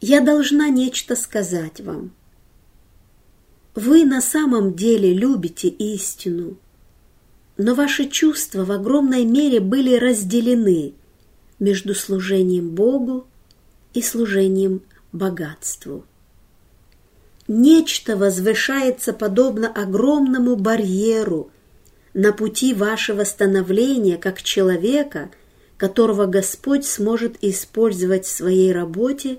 Я 0.00 0.20
должна 0.20 0.68
нечто 0.68 1.16
сказать 1.16 1.80
вам, 1.80 2.12
Вы 3.74 4.04
на 4.04 4.20
самом 4.20 4.74
деле 4.74 5.14
любите 5.14 5.68
истину, 5.68 6.58
но 7.56 7.74
ваши 7.74 8.06
чувства 8.06 8.64
в 8.64 8.72
огромной 8.72 9.24
мере 9.24 9.60
были 9.60 9.94
разделены 9.96 10.94
между 11.58 11.94
служением 11.94 12.70
Богу 12.70 13.26
и 13.92 14.02
служением 14.02 14.82
богатству. 15.12 16.04
Нечто 17.46 18.16
возвышается 18.16 19.12
подобно 19.12 19.68
огромному 19.68 20.56
барьеру 20.56 21.50
на 22.14 22.32
пути 22.32 22.74
вашего 22.74 23.24
становления 23.24 24.16
как 24.16 24.42
человека, 24.42 25.30
которого 25.76 26.26
Господь 26.26 26.86
сможет 26.86 27.36
использовать 27.42 28.24
в 28.24 28.30
своей 28.30 28.72
работе 28.72 29.38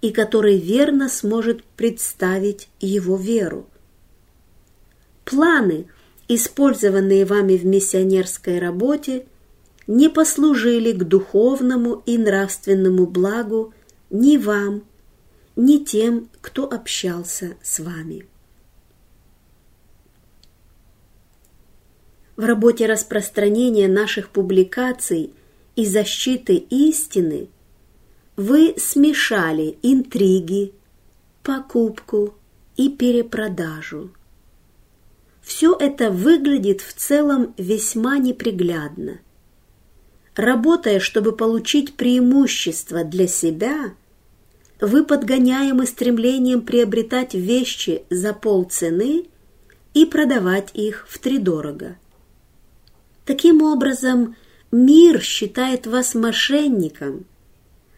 и 0.00 0.10
который 0.10 0.58
верно 0.58 1.08
сможет 1.08 1.64
представить 1.64 2.68
его 2.80 3.16
веру. 3.16 3.66
Планы, 5.24 5.86
использованные 6.34 7.24
вами 7.24 7.56
в 7.56 7.64
миссионерской 7.66 8.58
работе, 8.58 9.26
не 9.86 10.08
послужили 10.08 10.92
к 10.92 11.04
духовному 11.04 12.02
и 12.06 12.18
нравственному 12.18 13.06
благу 13.06 13.74
ни 14.10 14.36
вам, 14.36 14.84
ни 15.56 15.78
тем, 15.78 16.28
кто 16.40 16.64
общался 16.64 17.56
с 17.62 17.80
вами. 17.80 18.26
В 22.36 22.44
работе 22.44 22.86
распространения 22.86 23.88
наших 23.88 24.30
публикаций 24.30 25.32
и 25.76 25.86
защиты 25.86 26.56
истины 26.56 27.48
вы 28.36 28.74
смешали 28.78 29.78
интриги, 29.82 30.72
покупку 31.42 32.34
и 32.76 32.88
перепродажу. 32.88 34.10
Все 35.42 35.76
это 35.78 36.10
выглядит 36.10 36.80
в 36.80 36.92
целом 36.94 37.54
весьма 37.58 38.18
неприглядно. 38.18 39.20
Работая, 40.34 40.98
чтобы 40.98 41.32
получить 41.32 41.94
преимущество 41.94 43.04
для 43.04 43.26
себя, 43.26 43.94
вы 44.80 45.04
подгоняемы 45.04 45.86
стремлением 45.86 46.62
приобретать 46.62 47.34
вещи 47.34 48.04
за 48.08 48.32
полцены 48.32 49.26
и 49.94 50.06
продавать 50.06 50.70
их 50.74 51.06
втридорого. 51.08 51.96
Таким 53.26 53.62
образом, 53.62 54.36
мир 54.70 55.20
считает 55.20 55.86
вас 55.86 56.14
мошенником, 56.14 57.26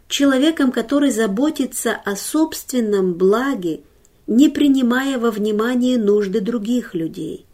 человеком, 0.08 0.72
который 0.72 1.10
заботится 1.10 1.92
о 1.94 2.16
собственном 2.16 3.14
благе, 3.14 3.80
не 4.26 4.48
принимая 4.48 5.18
во 5.18 5.30
внимание 5.30 5.98
нужды 5.98 6.40
других 6.40 6.94
людей. 6.94 7.46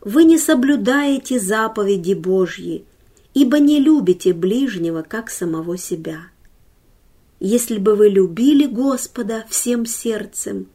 Вы 0.00 0.24
не 0.24 0.38
соблюдаете 0.38 1.40
заповеди 1.40 2.14
Божьи, 2.14 2.84
ибо 3.34 3.58
не 3.58 3.80
любите 3.80 4.32
ближнего, 4.32 5.02
как 5.02 5.30
самого 5.30 5.76
себя. 5.76 6.28
Если 7.40 7.78
бы 7.78 7.94
вы 7.94 8.08
любили 8.08 8.66
Господа 8.66 9.44
всем 9.48 9.86
сердцем, 9.86 10.66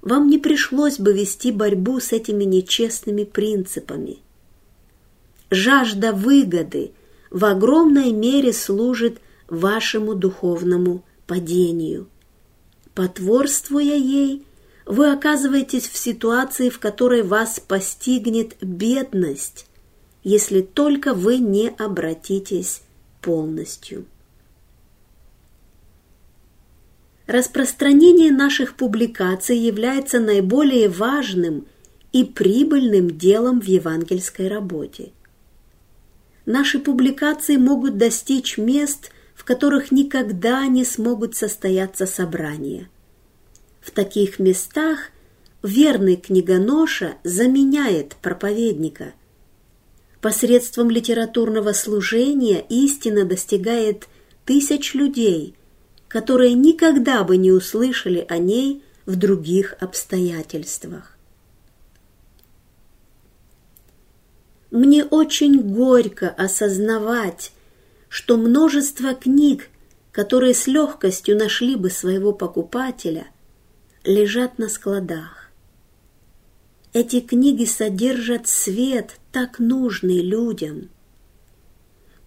вам 0.00 0.28
не 0.28 0.38
пришлось 0.38 0.98
бы 0.98 1.12
вести 1.12 1.52
борьбу 1.52 2.00
с 2.00 2.12
этими 2.12 2.44
нечестными 2.44 3.24
принципами. 3.24 4.18
Жажда 5.50 6.12
выгоды 6.12 6.92
в 7.30 7.44
огромной 7.44 8.10
мере 8.10 8.52
служит 8.52 9.20
вашему 9.48 10.14
духовному 10.14 11.04
падению. 11.26 12.08
Потворствуя 12.94 13.96
ей, 13.96 14.44
вы 14.84 15.10
оказываетесь 15.10 15.88
в 15.88 15.96
ситуации, 15.96 16.68
в 16.68 16.78
которой 16.78 17.22
вас 17.22 17.60
постигнет 17.60 18.56
бедность, 18.60 19.66
если 20.22 20.60
только 20.60 21.14
вы 21.14 21.38
не 21.38 21.68
обратитесь 21.68 22.82
полностью. 23.20 24.04
Распространение 27.26 28.30
наших 28.30 28.74
публикаций 28.74 29.56
является 29.56 30.20
наиболее 30.20 30.88
важным 30.88 31.66
и 32.12 32.24
прибыльным 32.24 33.16
делом 33.16 33.60
в 33.60 33.64
евангельской 33.64 34.48
работе. 34.48 35.12
Наши 36.44 36.78
публикации 36.80 37.56
могут 37.56 37.96
достичь 37.96 38.58
мест, 38.58 39.12
в 39.42 39.44
которых 39.44 39.90
никогда 39.90 40.64
не 40.68 40.84
смогут 40.84 41.34
состояться 41.34 42.06
собрания. 42.06 42.88
В 43.80 43.90
таких 43.90 44.38
местах 44.38 45.10
верный 45.64 46.14
книгоноша 46.14 47.14
заменяет 47.24 48.14
проповедника. 48.22 49.14
Посредством 50.20 50.90
литературного 50.90 51.72
служения 51.72 52.64
истина 52.68 53.24
достигает 53.24 54.06
тысяч 54.44 54.94
людей– 54.94 55.56
которые 56.12 56.52
никогда 56.52 57.24
бы 57.24 57.38
не 57.38 57.50
услышали 57.50 58.26
о 58.28 58.36
ней 58.36 58.84
в 59.06 59.16
других 59.16 59.74
обстоятельствах. 59.80 61.16
Мне 64.70 65.04
очень 65.04 65.62
горько 65.72 66.28
осознавать, 66.28 67.52
что 68.12 68.36
множество 68.36 69.14
книг, 69.14 69.68
которые 70.12 70.54
с 70.54 70.66
легкостью 70.66 71.36
нашли 71.36 71.76
бы 71.76 71.88
своего 71.88 72.32
покупателя, 72.32 73.26
лежат 74.04 74.58
на 74.58 74.68
складах. 74.68 75.50
Эти 76.92 77.20
книги 77.20 77.64
содержат 77.64 78.48
свет, 78.48 79.16
так 79.32 79.58
нужный 79.58 80.20
людям. 80.20 80.90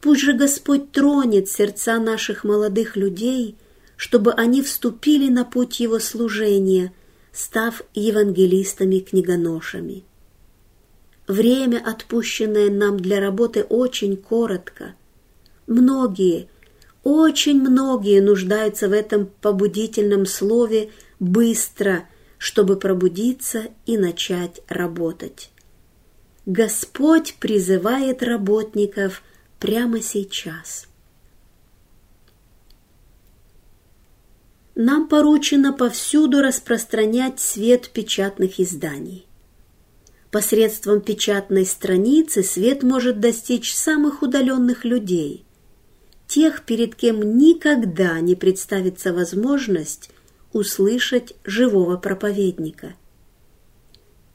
Пусть 0.02 0.22
же 0.22 0.34
Господь 0.34 0.92
тронет 0.92 1.50
сердца 1.50 2.00
наших 2.00 2.44
молодых 2.44 2.96
людей– 2.96 3.56
чтобы 3.98 4.32
они 4.34 4.62
вступили 4.62 5.30
на 5.30 5.46
путь 5.46 5.80
Его 5.80 6.00
служения, 6.00 6.92
став 7.32 7.82
евангелистами-книгоношами. 7.94 10.04
Время, 11.28 11.82
отпущенное 11.84 12.70
нам 12.70 13.00
для 13.00 13.20
работы, 13.20 13.64
очень 13.64 14.16
коротко. 14.18 14.94
Многие, 15.68 16.48
очень 17.04 17.60
многие 17.60 18.22
нуждаются 18.22 18.88
в 18.90 18.92
этом 18.92 19.30
побудительном 19.42 20.26
слове 20.26 20.92
«быстро», 21.20 22.08
чтобы 22.38 22.78
пробудиться 22.78 23.70
и 23.86 23.98
начать 23.98 24.62
работать. 24.68 25.52
Господь 26.46 27.36
призывает 27.40 28.22
работников 28.22 29.24
прямо 29.60 30.02
сейчас– 30.02 30.88
нам 34.76 35.08
поручено 35.08 35.72
повсюду 35.72 36.42
распространять 36.42 37.40
свет 37.40 37.90
печатных 37.90 38.60
изданий. 38.60 39.26
Посредством 40.32 41.00
печатной 41.00 41.66
страницы 41.66 42.44
свет 42.44 42.84
может 42.84 43.22
достичь 43.22 43.74
самых 43.74 44.22
удаленных 44.22 44.84
людей, 44.84 45.45
тех, 46.28 46.64
перед 46.64 46.96
кем 46.96 47.38
никогда 47.38 48.20
не 48.20 48.36
представится 48.36 49.14
возможность 49.14 50.10
услышать 50.54 51.34
живого 51.44 51.98
проповедника. 51.98 52.94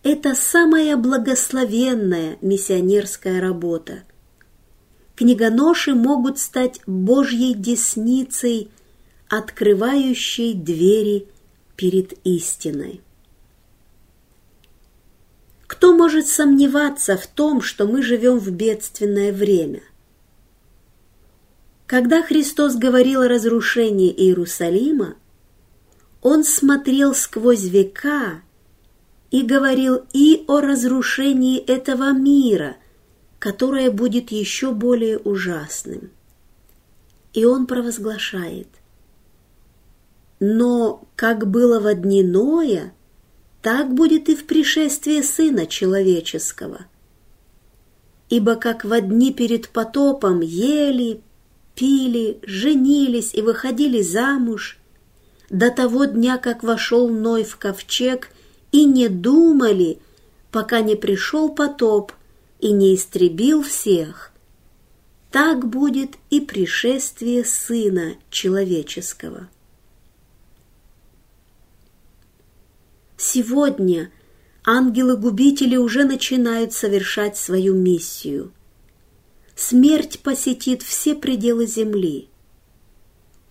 Это 0.03 0.35
самая 0.35 0.97
благословенная 0.97 2.39
миссионерская 2.41 3.41
работа. 3.41 4.05
Книгоноши 5.17 5.95
могут 5.95 6.39
стать 6.39 6.81
Божьей 6.87 7.55
десницей– 7.55 8.71
открывающей 9.31 10.55
двери 10.55 11.29
перед 11.77 12.15
истиной. 12.27 13.01
Кто 15.69 15.97
может 15.97 16.27
сомневаться 16.27 17.17
в 17.17 17.29
том, 17.29 17.63
что 17.63 17.87
мы 17.87 18.03
живем 18.03 18.41
в 18.41 18.51
бедственное 18.51 19.33
время? 19.33 19.83
Когда 21.91 22.23
Христос 22.23 22.77
говорил 22.77 23.23
о 23.23 23.27
разрушении 23.27 24.13
Иерусалима, 24.13 25.17
Он 26.23 26.45
смотрел 26.45 27.17
сквозь 27.17 27.65
века 27.65 28.43
и 29.33 29.43
говорил 29.43 30.05
и 30.13 30.45
о 30.47 30.61
разрушении 30.61 31.59
этого 31.59 32.13
мира, 32.13 32.77
которое 33.41 33.91
будет 33.91 34.31
еще 34.31 34.71
более 34.71 35.19
ужасным. 35.19 36.13
И 37.33 37.45
Он 37.45 37.67
провозглашает, 37.67 38.69
но 40.39 41.03
как 41.17 41.51
было 41.51 41.81
в 41.81 41.93
дни 41.93 42.23
Ноя, 42.23 42.95
так 43.63 43.93
будет 43.93 44.29
и 44.29 44.37
в 44.37 44.47
пришествии 44.47 45.23
Сына 45.23 45.67
Человеческого. 45.67 46.87
Ибо 48.29 48.55
как 48.55 48.85
в 48.85 49.01
дни 49.01 49.33
перед 49.33 49.71
потопом 49.71 50.41
ели, 50.41 51.21
пили, 51.81 52.39
женились 52.43 53.33
и 53.33 53.41
выходили 53.41 54.03
замуж, 54.03 54.79
до 55.49 55.71
того 55.71 56.05
дня, 56.05 56.37
как 56.37 56.63
вошел 56.63 57.09
Ной 57.09 57.43
в 57.43 57.57
ковчег 57.57 58.29
и 58.71 58.85
не 58.85 59.09
думали, 59.09 59.99
пока 60.51 60.83
не 60.83 60.95
пришел 60.95 61.49
потоп 61.49 62.13
и 62.59 62.71
не 62.73 62.95
истребил 62.95 63.63
всех. 63.63 64.31
Так 65.33 65.67
будет 65.67 66.17
и 66.29 66.41
пришествие 66.41 67.47
Сына 67.47 68.17
Человеческого. 68.29 69.49
Сегодня 73.17 74.13
ангелы-губители 74.67 75.77
уже 75.77 76.05
начинают 76.05 76.75
совершать 76.75 77.39
свою 77.39 77.75
миссию. 77.75 78.53
Смерть 79.61 80.21
посетит 80.21 80.83
все 80.83 81.15
пределы 81.15 81.67
земли. 81.67 82.31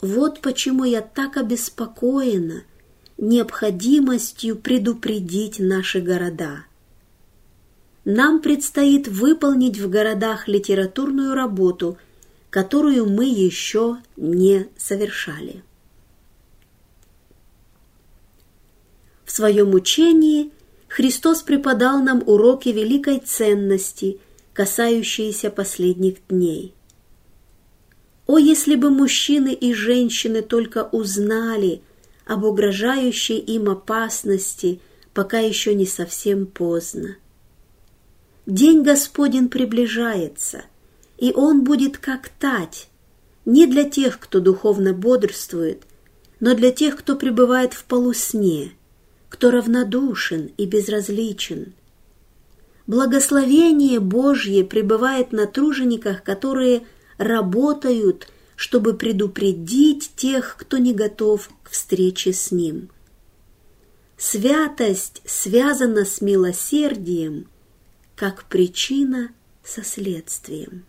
Вот 0.01 0.41
почему 0.41 0.83
я 0.83 1.01
так 1.01 1.37
обеспокоена 1.37 2.63
необходимостью 3.19 4.55
предупредить 4.55 5.59
наши 5.59 6.01
города. 6.01 6.65
Нам 8.05 8.41
предстоит 8.41 9.07
выполнить 9.07 9.77
в 9.77 9.87
городах 9.87 10.47
литературную 10.47 11.35
работу, 11.35 11.99
которую 12.49 13.05
мы 13.07 13.25
еще 13.25 13.97
не 14.17 14.67
совершали. 14.77 15.63
В 19.25 19.31
своем 19.31 19.75
учении 19.75 20.51
Христос 20.87 21.43
преподал 21.43 22.01
нам 22.01 22.23
уроки 22.25 22.69
великой 22.69 23.19
ценности, 23.19 24.19
касающиеся 24.53 25.49
последних 25.49 26.15
дней. 26.27 26.73
О, 28.27 28.37
если 28.37 28.75
бы 28.75 28.89
мужчины 28.89 29.53
и 29.53 29.73
женщины 29.73 30.41
только 30.41 30.83
узнали 30.83 31.81
об 32.25 32.43
угрожающей 32.43 33.39
им 33.39 33.69
опасности, 33.69 34.79
пока 35.13 35.39
еще 35.39 35.73
не 35.73 35.87
совсем 35.87 36.45
поздно. 36.45 37.17
День 38.45 38.83
Господень 38.83 39.49
приближается, 39.49 40.63
и 41.17 41.33
он 41.33 41.63
будет 41.63 41.97
как 41.97 42.29
тать, 42.29 42.89
не 43.45 43.65
для 43.65 43.83
тех, 43.83 44.19
кто 44.19 44.39
духовно 44.39 44.93
бодрствует, 44.93 45.83
но 46.39 46.53
для 46.53 46.71
тех, 46.71 46.97
кто 46.97 47.15
пребывает 47.15 47.73
в 47.73 47.83
полусне, 47.85 48.73
кто 49.27 49.51
равнодушен 49.51 50.51
и 50.55 50.65
безразличен. 50.65 51.73
Благословение 52.89 53.99
Божье 53.99 54.63
пребывает 54.63 55.31
на 55.31 55.45
тружениках, 55.45 56.23
которые 56.23 56.87
работают, 57.19 58.29
чтобы 58.55 58.95
предупредить 58.95 60.13
тех, 60.15 60.55
кто 60.57 60.79
не 60.79 60.95
готов 60.95 61.51
к 61.61 61.69
встрече 61.69 62.33
с 62.33 62.51
Ним. 62.51 62.89
Святость 64.17 65.21
связана 65.23 66.03
с 66.03 66.19
милосердием, 66.19 67.45
как 68.15 68.45
причина 68.45 69.29
со 69.63 69.83
следствием. 69.83 70.83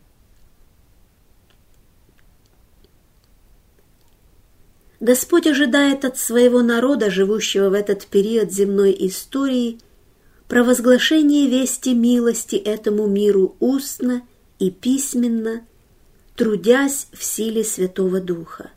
Господь 5.01 5.47
ожидает 5.47 6.07
от 6.07 6.17
своего 6.17 6.63
народа, 6.63 7.11
живущего 7.11 7.69
в 7.69 7.75
этот 7.75 8.07
период 8.07 8.51
земной 8.51 8.97
истории, 9.01 9.81
провозглашение 10.51 11.49
вести 11.49 11.95
милости 11.95 12.57
этому 12.57 13.07
миру 13.07 13.55
устно 13.61 14.23
и 14.59 14.73
письменно, 14.73 15.65
трудясь 16.35 17.07
в 17.13 17.23
силе 17.23 17.63
Святого 17.63 18.21
Духа. 18.21 18.73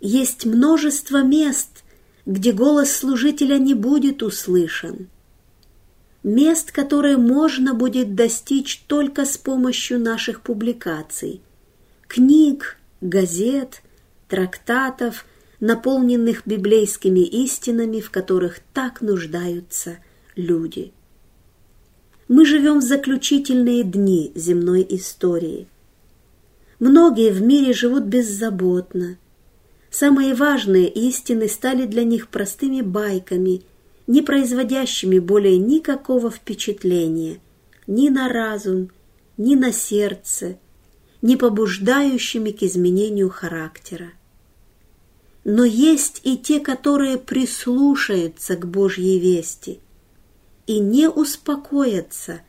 Есть 0.00 0.46
множество 0.46 1.24
мест, 1.24 1.82
где 2.24 2.52
голос 2.52 2.92
служителя 2.92 3.58
не 3.58 3.74
будет 3.74 4.22
услышан, 4.22 5.08
мест, 6.22 6.70
которые 6.70 7.16
можно 7.16 7.74
будет 7.74 8.14
достичь 8.14 8.84
только 8.86 9.26
с 9.26 9.36
помощью 9.36 9.98
наших 9.98 10.42
публикаций, 10.42 11.42
книг, 12.06 12.78
газет– 13.00 13.82
трактатов, 14.28 15.26
наполненных 15.58 16.46
библейскими 16.46 17.20
истинами, 17.20 18.00
в 18.00 18.10
которых 18.10 18.60
так 18.72 19.00
нуждаются 19.00 19.98
люди. 20.36 20.92
Мы 22.28 22.46
живем 22.46 22.78
в 22.78 22.82
заключительные 22.82 23.84
дни 23.84 24.32
земной 24.34 24.86
истории. 24.88 25.66
Многие 26.78 27.30
в 27.30 27.42
мире 27.42 27.72
живут 27.72 28.04
беззаботно. 28.04 29.18
Самые 29.90 30.34
важные 30.34 30.88
истины 30.88 31.48
стали 31.48 31.86
для 31.86 32.04
них 32.04 32.28
простыми 32.28 32.80
байками, 32.80 33.62
не 34.06 34.22
производящими 34.22 35.18
более 35.18 35.58
никакого 35.58 36.30
впечатления 36.30 37.38
ни 37.86 38.08
на 38.08 38.28
разум, 38.28 38.90
ни 39.36 39.54
на 39.54 39.72
сердце, 39.72 40.58
не 41.20 41.36
побуждающими 41.36 42.50
к 42.50 42.62
изменению 42.62 43.28
характера 43.28 44.12
но 45.44 45.64
есть 45.64 46.20
и 46.24 46.36
те, 46.36 46.60
которые 46.60 47.18
прислушаются 47.18 48.56
к 48.56 48.66
Божьей 48.66 49.18
вести 49.18 49.80
и 50.66 50.78
не 50.78 51.08
успокоятся, 51.08 52.42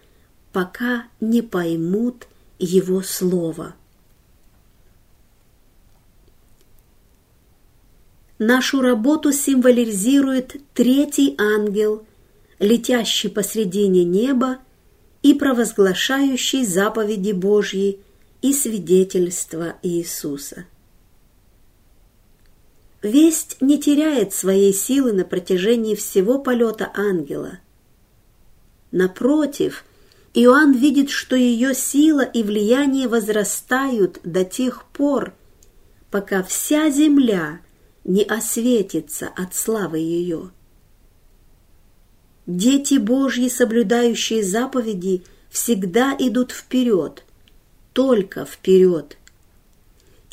пока 0.51 1.07
не 1.19 1.41
поймут 1.41 2.27
Его 2.59 3.01
Слово. 3.01 3.75
Нашу 8.39 8.81
работу 8.81 9.31
символизирует 9.31 10.57
третий 10.73 11.35
ангел, 11.37 12.05
летящий 12.59 13.29
посредине 13.29 14.03
неба 14.03 14.57
и 15.21 15.33
провозглашающий 15.33 16.65
заповеди 16.65 17.31
Божьи 17.31 17.99
и 18.41 18.51
свидетельства 18.51 19.75
Иисуса. 19.81 20.65
Весть 23.01 23.57
не 23.61 23.79
теряет 23.79 24.33
своей 24.33 24.73
силы 24.73 25.13
на 25.13 25.25
протяжении 25.25 25.95
всего 25.95 26.39
полета 26.39 26.91
ангела. 26.95 27.59
Напротив, 28.93 29.85
Иоанн 30.35 30.71
видит, 30.71 31.09
что 31.09 31.35
ее 31.35 31.73
сила 31.73 32.21
и 32.21 32.43
влияние 32.43 33.07
возрастают 33.07 34.19
до 34.23 34.45
тех 34.45 34.85
пор, 34.93 35.33
пока 36.11 36.43
вся 36.43 36.91
земля 36.91 37.59
не 38.03 38.21
осветится 38.21 39.29
от 39.35 39.55
славы 39.55 39.97
ее. 39.97 40.51
Дети 42.45 42.99
Божьи, 42.99 43.49
соблюдающие 43.49 44.43
заповеди, 44.43 45.23
всегда 45.49 46.15
идут 46.19 46.51
вперед, 46.51 47.23
только 47.93 48.45
вперед– 48.45 49.17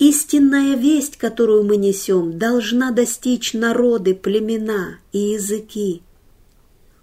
Истинная 0.01 0.77
весть, 0.77 1.19
которую 1.19 1.63
мы 1.65 1.77
несем, 1.77 2.39
должна 2.39 2.91
достичь 2.91 3.53
народы, 3.53 4.15
племена 4.15 4.97
и 5.13 5.19
языки. 5.19 6.01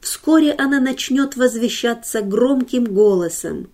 Вскоре 0.07 0.53
она 0.53 0.79
начнет 0.79 1.35
возвещаться 1.35 2.21
громким 2.21 2.85
голосом, 2.85 3.69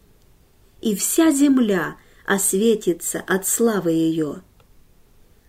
и 0.82 0.96
вся 0.96 1.30
земля 1.30 1.98
осветится 2.26 3.20
от 3.28 3.46
славы 3.46 3.92
ее. 3.92 4.42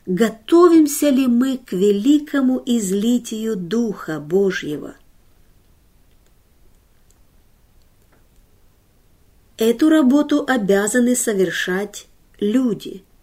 Готовимся 0.04 1.08
ли 1.08 1.26
мы 1.26 1.56
к 1.56 1.72
великому 1.72 2.62
излитию 2.66 3.56
Духа 3.56 4.20
Божьего? 4.20 4.94
Эту 9.56 9.88
работу 9.88 10.44
обязаны 10.46 11.16
совершать 11.16 12.08
люди– 12.40 13.02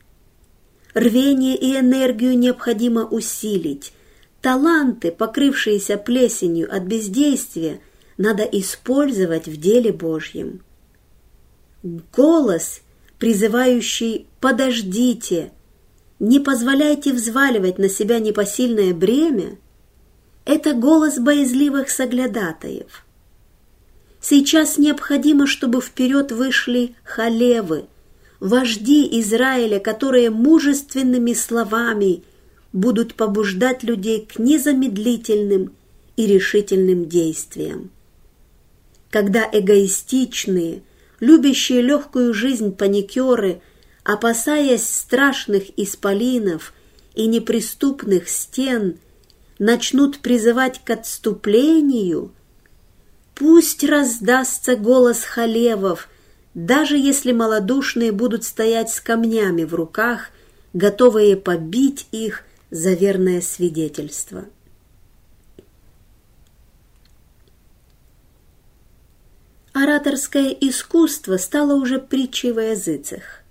Рвение 0.94 1.56
и 1.56 1.78
энергию 1.78 2.38
необходимо 2.38 3.06
усилить. 3.06 3.94
Таланты, 4.42 5.12
покрывшиеся 5.12 5.98
плесенью 5.98 6.76
от 6.76 6.84
бездействия, 6.84 7.80
надо 8.18 8.44
использовать 8.44 9.48
в 9.48 9.58
деле 9.58 9.94
Божьем. 9.94 10.62
Голос, 11.84 12.82
призывающий 13.20 14.28
«подождите», 14.40 15.52
«не 16.20 16.40
позволяйте 16.40 17.14
взваливать 17.14 17.78
на 17.80 17.90
себя 17.90 18.20
непосильное 18.20 18.94
бремя», 18.94 19.58
это 20.46 20.74
голос 20.74 21.20
боязливых 21.20 21.90
соглядатаев. 21.90 23.06
Сейчас 24.20 24.78
необходимо, 24.78 25.48
чтобы 25.48 25.82
вперед 25.82 26.32
вышли 26.32 26.96
халевы, 27.04 27.86
вожди 28.40 29.20
Израиля, 29.20 29.80
которые 29.80 30.30
мужественными 30.30 31.34
словами 31.34 32.24
будут 32.74 33.16
побуждать 33.16 33.84
людей 33.84 34.26
к 34.26 34.40
незамедлительным 34.40 35.74
и 36.16 36.28
решительным 36.28 37.08
действиям. 37.08 37.90
Когда 39.10 39.48
эгоистичные, 39.52 40.84
любящие 41.20 41.82
легкую 41.82 42.34
жизнь 42.34 42.72
паникеры, 42.72 43.62
опасаясь 44.04 44.88
страшных 44.88 45.64
исполинов 45.78 46.74
и 47.14 47.28
неприступных 47.28 48.30
стен, 48.30 48.98
начнут 49.60 50.20
призывать 50.20 50.82
к 50.84 50.90
отступлению, 50.90 52.32
пусть 53.36 53.84
раздастся 53.84 54.76
голос 54.76 55.24
халевов, 55.24 56.08
даже 56.54 56.98
если 56.98 57.32
малодушные 57.32 58.12
будут 58.12 58.44
стоять 58.44 58.90
с 58.90 59.00
камнями 59.00 59.64
в 59.64 59.76
руках, 59.76 60.32
готовые 60.74 61.36
побить 61.36 62.08
их 62.12 62.44
за 62.72 62.94
верное 62.94 63.42
свидетельство. 63.42 64.46
Ораторское 69.74 70.50
искусство 70.50 71.38
стало 71.38 71.76
уже 71.76 72.00
притчей 72.00 72.52
во 72.52 72.62
языцах. 72.62 73.44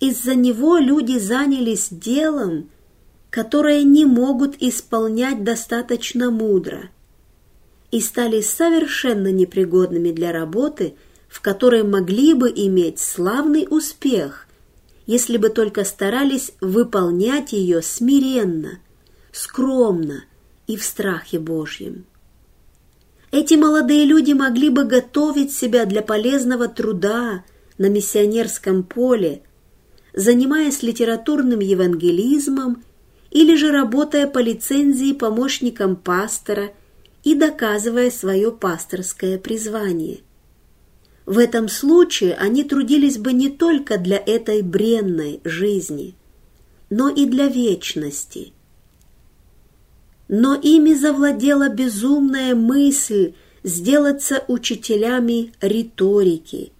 Из-за 0.00 0.34
него 0.34 0.78
люди 0.78 1.18
занялись 1.18 1.88
делом, 1.90 2.68
которое 3.30 3.82
не 3.82 4.04
могут 4.04 4.56
исполнять 4.60 5.44
достаточно 5.44 6.30
мудро, 6.30 6.90
и 7.90 8.00
стали 8.00 8.40
совершенно 8.40 9.30
непригодными 9.30 10.10
для 10.10 10.32
работы, 10.32 10.94
в 11.28 11.40
которой 11.40 11.82
могли 11.82 12.34
бы 12.34 12.48
иметь 12.50 12.98
славный 12.98 13.66
успех, 13.68 14.45
если 15.06 15.36
бы 15.36 15.48
только 15.48 15.84
старались 15.84 16.52
выполнять 16.60 17.52
ее 17.52 17.80
смиренно, 17.80 18.80
скромно 19.32 20.24
и 20.66 20.76
в 20.76 20.82
страхе 20.82 21.38
Божьем. 21.38 22.04
Эти 23.30 23.54
молодые 23.54 24.04
люди 24.04 24.32
могли 24.32 24.70
бы 24.70 24.84
готовить 24.84 25.52
себя 25.52 25.84
для 25.84 26.02
полезного 26.02 26.68
труда 26.68 27.44
на 27.78 27.88
миссионерском 27.88 28.82
поле, 28.82 29.42
занимаясь 30.12 30.82
литературным 30.82 31.60
евангелизмом 31.60 32.82
или 33.30 33.54
же 33.56 33.70
работая 33.70 34.26
по 34.26 34.38
лицензии 34.38 35.12
помощником 35.12 35.96
пастора 35.96 36.72
и 37.22 37.34
доказывая 37.34 38.10
свое 38.10 38.50
пасторское 38.50 39.38
призвание. 39.38 40.20
В 41.26 41.38
этом 41.38 41.68
случае 41.68 42.34
они 42.34 42.62
трудились 42.62 43.18
бы 43.18 43.32
не 43.32 43.50
только 43.50 43.98
для 43.98 44.16
этой 44.16 44.62
бренной 44.62 45.40
жизни, 45.42 46.14
но 46.88 47.08
и 47.08 47.26
для 47.26 47.48
вечности. 47.48 48.52
Но 50.28 50.54
ими 50.54 50.94
завладела 50.94 51.68
безумная 51.68 52.54
мысль 52.54 53.34
сделаться 53.64 54.44
учителями 54.46 55.52
риторики. 55.60 56.72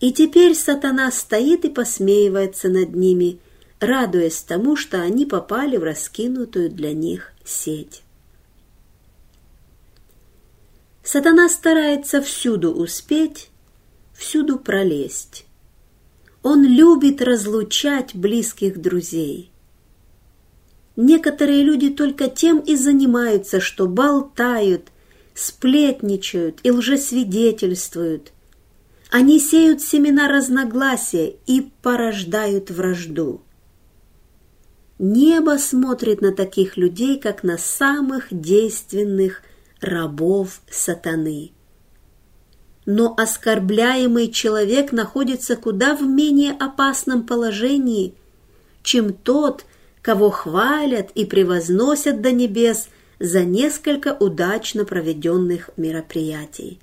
И 0.00 0.12
теперь 0.12 0.54
сатана 0.56 1.10
стоит 1.12 1.64
и 1.64 1.68
посмеивается 1.68 2.68
над 2.68 2.94
ними, 2.94 3.38
радуясь 3.78 4.42
тому, 4.42 4.74
что 4.74 5.00
они 5.00 5.26
попали 5.26 5.76
в 5.76 5.84
раскинутую 5.84 6.70
для 6.70 6.92
них 6.92 7.32
сеть. 7.44 8.03
Сатана 11.14 11.48
старается 11.48 12.20
всюду 12.20 12.72
успеть, 12.72 13.48
всюду 14.14 14.58
пролезть. 14.58 15.46
Он 16.42 16.64
любит 16.64 17.22
разлучать 17.22 18.16
близких 18.16 18.80
друзей. 18.82 19.52
Некоторые 20.96 21.62
люди 21.62 21.90
только 21.90 22.28
тем 22.28 22.58
и 22.58 22.74
занимаются, 22.74 23.60
что 23.60 23.86
болтают, 23.86 24.88
сплетничают 25.34 26.58
и 26.64 26.72
лжесвидетельствуют. 26.72 28.32
Они 29.08 29.38
сеют 29.38 29.82
семена 29.82 30.26
разногласия 30.26 31.36
и 31.46 31.70
порождают 31.80 32.72
вражду. 32.72 33.40
Небо 34.98 35.58
смотрит 35.58 36.22
на 36.22 36.32
таких 36.32 36.76
людей, 36.76 37.20
как 37.20 37.44
на 37.44 37.56
самых 37.56 38.26
действенных 38.32 39.42
рабов 39.84 40.60
сатаны. 40.70 41.52
Но 42.86 43.14
оскорбляемый 43.16 44.30
человек 44.30 44.92
находится 44.92 45.56
куда 45.56 45.94
в 45.94 46.02
менее 46.02 46.52
опасном 46.52 47.26
положении, 47.26 48.14
чем 48.82 49.12
тот, 49.12 49.64
кого 50.02 50.30
хвалят 50.30 51.10
и 51.14 51.24
превозносят 51.24 52.20
до 52.20 52.30
небес 52.30 52.88
за 53.18 53.44
несколько 53.44 54.14
удачно 54.14 54.84
проведенных 54.84 55.70
мероприятий. 55.76 56.78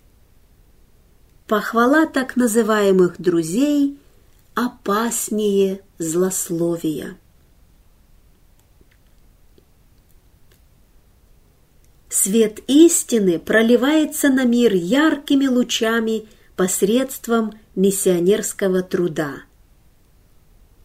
Похвала 1.47 2.07
так 2.07 2.35
называемых 2.35 3.15
друзей 3.19 3.97
опаснее 4.55 5.81
злословия. 5.99 7.17
Свет 12.11 12.59
истины 12.67 13.39
проливается 13.39 14.27
на 14.27 14.43
мир 14.43 14.73
яркими 14.73 15.47
лучами 15.47 16.25
посредством 16.57 17.53
миссионерского 17.73 18.83
труда. 18.83 19.43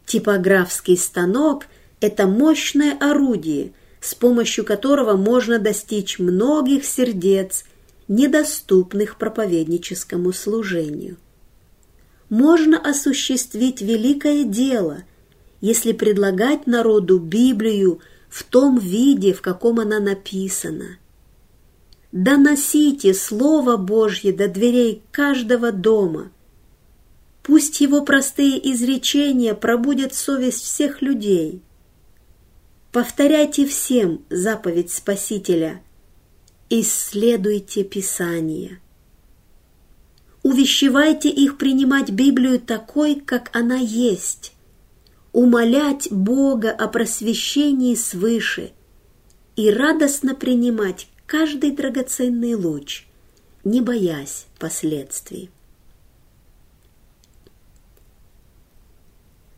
Типографский 0.07 0.97
станок– 0.97 1.67
это 2.01 2.29
мощное 2.29 2.97
орудие, 3.01 3.73
с 4.01 4.15
помощью 4.15 4.65
которого 4.65 5.17
можно 5.17 5.59
достичь 5.59 6.21
многих 6.21 6.85
сердец, 6.85 7.65
недоступных 8.07 9.19
проповедническому 9.19 10.33
служению. 10.33 11.17
Можно 12.29 12.79
осуществить 12.79 13.81
великое 13.81 14.45
дело, 14.45 14.99
если 15.61 15.91
предлагать 15.91 16.69
народу 16.69 17.19
Библию 17.19 17.99
в 18.29 18.45
том 18.45 18.79
виде, 18.79 19.33
в 19.33 19.41
каком 19.43 19.81
она 19.81 19.99
написана– 19.99 20.99
доносите 22.13 23.15
Слово 23.15 23.77
Божье 23.77 24.33
до 24.33 24.49
дверей 24.49 25.03
каждого 25.11 25.73
дома. 25.73 26.31
Пусть 27.43 27.81
его 27.81 28.03
простые 28.03 28.59
изречения 28.73 29.55
пробудят 29.55 30.15
совесть 30.15 30.65
всех 30.65 31.03
людей. 31.03 31.63
Повторяйте 32.93 33.67
всем 33.67 34.25
заповедь 34.31 34.91
Спасителя. 34.91 35.83
Исследуйте 36.71 37.85
Писание. 37.85 38.81
Увещевайте 40.43 41.29
их 41.29 41.59
принимать 41.59 42.11
Библию 42.11 42.59
такой, 42.61 43.17
как 43.17 43.51
она 43.55 43.77
есть, 43.77 44.53
умолять 45.33 46.11
Бога 46.11 46.71
о 46.71 46.89
просвещении 46.89 47.95
свыше 47.95 48.73
и 49.57 49.71
радостно 49.71 50.35
принимать 50.35 51.09
каждый 51.27 51.73
драгоценный 51.73 52.55
луч, 52.55 53.07
не 53.65 53.81
боясь 53.81 54.47
последствий. 54.59 55.51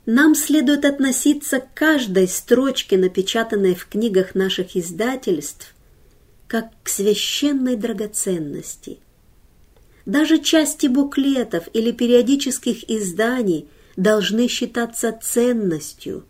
Нам 0.07 0.35
следует 0.35 0.87
относиться 0.87 1.61
к 1.61 1.75
каждой 1.75 2.29
строчке, 2.29 2.97
напечатанной 2.97 3.75
в 3.75 3.87
книгах 3.87 4.35
наших 4.35 4.75
издательств, 4.75 5.75
как 6.47 6.71
к 6.83 6.89
священной 6.89 7.77
драгоценности. 7.77 9.01
Даже 10.07 10.39
части 10.39 10.87
буклетов 10.87 11.69
или 11.75 11.93
периодических 11.93 12.89
изданий 12.91 13.69
должны 13.97 14.49
считаться 14.49 15.13
ценностью. 15.13 16.25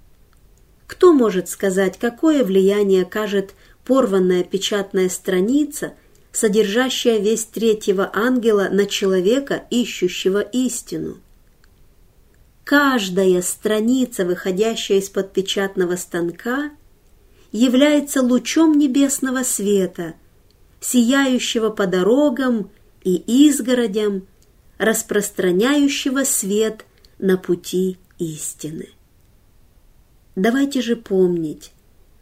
Кто 0.89 1.12
может 1.12 1.49
сказать, 1.49 1.99
какое 2.01 2.43
влияние 2.43 3.03
окажет 3.03 3.55
порванная 3.89 4.45
печатная 4.45 5.09
страница, 5.09 5.95
содержащая 6.30 7.18
весь 7.18 7.47
третьего 7.47 8.11
ангела 8.12 8.68
на 8.70 8.84
человека, 8.84 9.64
ищущего 9.70 10.41
истину. 10.41 11.16
Каждая 12.64 13.41
страница, 13.41 14.26
выходящая 14.26 14.99
из-под 14.99 15.32
печатного 15.32 15.97
станка, 15.97 16.70
является 17.51 18.20
лучом 18.20 18.76
небесного 18.76 19.43
света, 19.43 20.14
сияющего 20.80 21.70
по 21.70 21.86
дорогам 21.86 22.70
и 23.05 23.14
изгородям, 23.49 24.26
распространяющего 24.76 26.24
свет 26.24 26.84
на 27.18 27.39
пути 27.39 27.97
истины. 28.18 28.91
Давайте 30.36 30.82
же 30.82 30.95
помнить, 30.95 31.72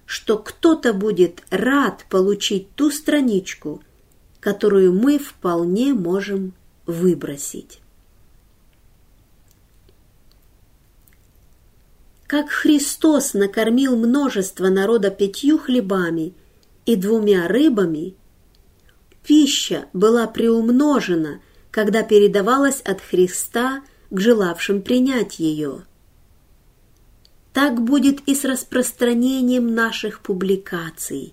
что 0.07 0.39
кто-то 0.39 0.95
будет 0.95 1.43
рад 1.51 2.07
получить 2.09 2.71
ту 2.75 2.91
страничку, 2.91 3.83
которую 4.41 4.93
мы 4.93 5.19
вполне 5.19 5.93
можем 5.93 6.55
выбросить. 6.87 7.81
Как 12.29 12.49
Христос 12.49 13.35
накормил 13.35 13.97
множество 13.97 14.69
народа 14.69 15.11
пятью 15.11 15.59
хлебами 15.59 16.35
и 16.85 16.97
двумя 16.97 17.47
рыбами, 17.47 18.15
пища 19.25 19.87
была 19.93 20.27
приумножена, 20.27 21.41
когда 21.71 22.03
передавалась 22.03 22.81
от 22.81 23.01
Христа 23.01 23.83
к 24.11 24.21
желавшим 24.21 24.83
принять 24.83 25.41
ее– 25.41 25.85
так 27.57 27.81
будет 27.81 28.21
и 28.27 28.35
с 28.35 28.45
распространением 28.45 29.75
наших 29.75 30.21
публикаций. 30.21 31.33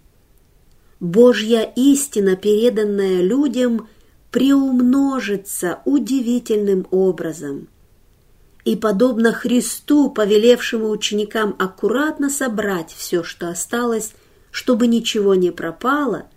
Божья 1.01 1.69
истина, 1.75 2.37
переданная 2.37 3.21
людям, 3.21 3.89
приумножится 4.31 5.81
удивительным 5.83 6.87
образом. 6.91 7.67
И, 8.63 8.77
подобно 8.77 9.33
Христу, 9.33 10.09
повелевшему 10.09 10.87
ученикам 10.87 11.57
аккуратно 11.59 12.29
собрать 12.29 12.95
все, 12.97 13.25
что 13.25 13.49
осталось, 13.49 14.13
чтобы 14.49 14.87
ничего 14.87 15.35
не 15.35 15.51
пропало, 15.51 16.27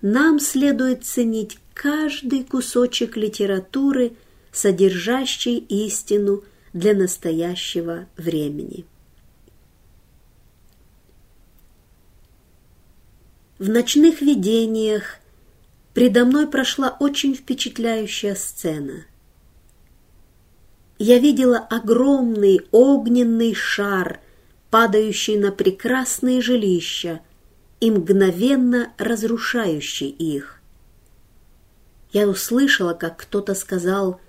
нам 0.00 0.40
следует 0.40 1.04
ценить 1.04 1.58
каждый 1.74 2.44
кусочек 2.44 3.18
литературы, 3.18 4.12
содержащий 4.52 5.58
истину 5.58 6.44
для 6.72 6.94
настоящего 6.94 8.06
времени. 8.16 8.86
В 13.62 13.68
ночных 13.68 14.20
видениях 14.22 15.18
предо 15.94 16.24
мной 16.24 16.48
прошла 16.48 16.96
очень 16.98 17.36
впечатляющая 17.36 18.34
сцена. 18.34 19.04
Я 20.98 21.20
видела 21.20 21.58
огромный 21.58 22.66
огненный 22.72 23.54
шар, 23.54 24.18
падающий 24.68 25.36
на 25.36 25.52
прекрасные 25.52 26.40
жилища 26.40 27.20
и 27.78 27.92
мгновенно 27.92 28.92
разрушающий 28.98 30.08
их. 30.08 30.60
Я 32.12 32.26
услышала, 32.26 32.94
как 32.94 33.18
кто-то 33.18 33.54
сказал, 33.54 34.20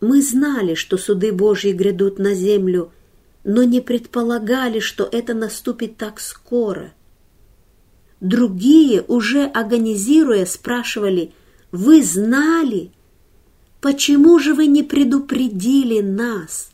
«Мы 0.00 0.22
знали, 0.22 0.74
что 0.74 0.96
суды 0.96 1.32
Божьи 1.32 1.72
грядут 1.72 2.20
на 2.20 2.34
землю, 2.34 2.92
но 3.42 3.64
не 3.64 3.80
предполагали, 3.80 4.78
что 4.78 5.08
это 5.10 5.34
наступит 5.34 5.96
так 5.96 6.20
скоро». 6.20 6.92
Другие, 8.24 9.02
уже 9.02 9.44
агонизируя, 9.44 10.46
спрашивали, 10.46 11.34
«Вы 11.72 12.02
знали? 12.02 12.90
Почему 13.82 14.38
же 14.38 14.54
вы 14.54 14.66
не 14.66 14.82
предупредили 14.82 16.00
нас? 16.00 16.70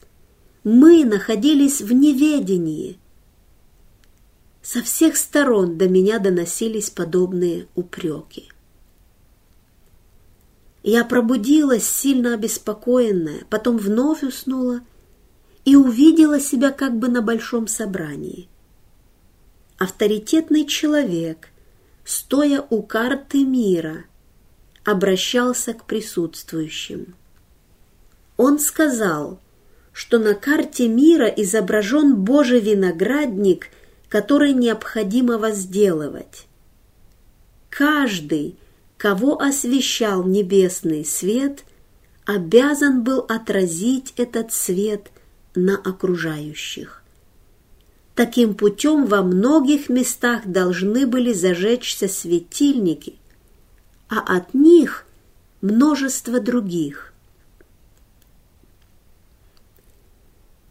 Мы 0.63 1.05
находились 1.05 1.81
в 1.81 1.93
неведении». 1.93 3.01
Со 4.63 4.81
всех 4.83 5.17
сторон 5.17 5.77
до 5.77 5.89
меня 5.89 6.21
доносились 6.21 6.89
подобные 6.89 7.67
упреки. 7.75 8.49
Я 10.85 11.05
пробудилась, 11.05 11.83
сильно 11.85 12.35
обеспокоенная, 12.35 13.43
потом 13.51 13.77
вновь 13.77 14.23
уснула 14.23 14.83
и 15.65 15.75
увидела 15.75 16.39
себя 16.39 16.71
как 16.71 16.97
бы 16.97 17.09
на 17.09 17.23
большом 17.23 17.67
собрании 17.67 18.50
авторитетный 19.81 20.66
человек, 20.66 21.49
стоя 22.05 22.62
у 22.68 22.83
карты 22.83 23.45
мира, 23.45 24.05
обращался 24.85 25.72
к 25.72 25.87
присутствующим. 25.87 27.14
Он 28.37 28.59
сказал, 28.59 29.41
что 29.95 30.18
на 30.18 30.35
карте 30.35 30.87
мира 30.87 31.28
изображен 31.28 32.14
Божий 32.14 32.61
виноградник, 32.61 33.68
который 34.11 34.53
необходимо 34.53 35.39
возделывать. 35.39 36.47
Каждый, 37.70 38.57
кого 38.99 39.41
освещал 39.41 40.24
небесный 40.24 41.07
свет, 41.07 41.64
обязан 42.26 43.03
был 43.03 43.20
отразить 43.20 44.12
этот 44.18 44.53
свет 44.53 45.11
на 45.55 45.76
окружающих. 45.76 47.00
Таким 48.15 48.55
путем 48.55 49.07
во 49.07 49.23
многих 49.23 49.89
местах 49.89 50.47
должны 50.47 51.07
были 51.07 51.33
зажечься 51.33 52.09
светильники, 52.09 53.17
а 54.09 54.19
от 54.19 54.53
них 54.53 55.07
множество 55.61 56.41
других. 56.41 57.13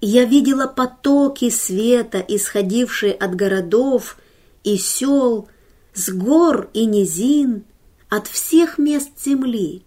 Я 0.02 0.26
видела 0.26 0.68
потоки 0.68 1.50
света, 1.50 2.24
исходившие 2.26 3.14
от 3.14 3.36
городов 3.36 4.18
и 4.64 4.78
сел, 4.78 5.48
с 5.94 6.10
гор 6.10 6.70
и 6.74 6.86
низин, 6.86 7.64
от 8.10 8.28
всех 8.28 8.78
мест 8.78 9.12
земли. 9.24 9.84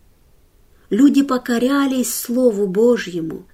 Люди 0.91 1.23
покорялись 1.23 2.15
Слову 2.15 2.67
Божьему, 2.67 3.47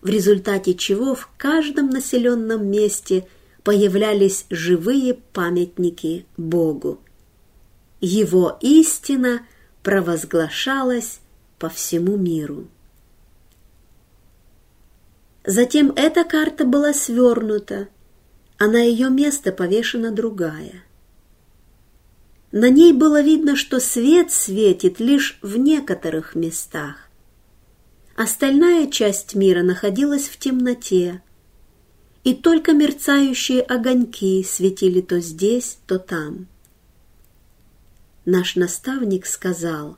в 0.00 0.08
результате 0.08 0.74
чего 0.74 1.14
в 1.14 1.28
каждом 1.36 1.90
населенном 1.90 2.66
месте– 2.66 3.26
появлялись 3.66 4.46
живые 4.48 5.14
памятники 5.14 6.24
Богу. 6.36 7.00
Его 8.00 8.56
истина 8.60 9.40
провозглашалась 9.82 11.18
по 11.58 11.68
всему 11.68 12.16
миру. 12.16 12.68
Затем 15.44 15.92
эта 15.96 16.22
карта 16.22 16.64
была 16.64 16.92
свернута, 16.92 17.88
а 18.56 18.68
на 18.68 18.80
ее 18.84 19.10
место 19.10 19.50
повешена 19.50 20.12
другая. 20.12 20.84
На 22.52 22.70
ней 22.70 22.92
было 22.92 23.20
видно, 23.20 23.56
что 23.56 23.80
свет 23.80 24.30
светит 24.30 25.00
лишь 25.00 25.40
в 25.42 25.56
некоторых 25.56 26.36
местах. 26.36 27.10
Остальная 28.14 28.86
часть 28.86 29.34
мира 29.34 29.64
находилась 29.64 30.28
в 30.28 30.38
темноте, 30.38 31.20
и 32.26 32.34
только 32.34 32.72
мерцающие 32.72 33.62
огоньки 33.62 34.42
светили 34.42 35.00
то 35.00 35.20
здесь, 35.20 35.78
то 35.86 36.00
там. 36.00 36.48
Наш 38.24 38.56
наставник 38.56 39.26
сказал, 39.26 39.96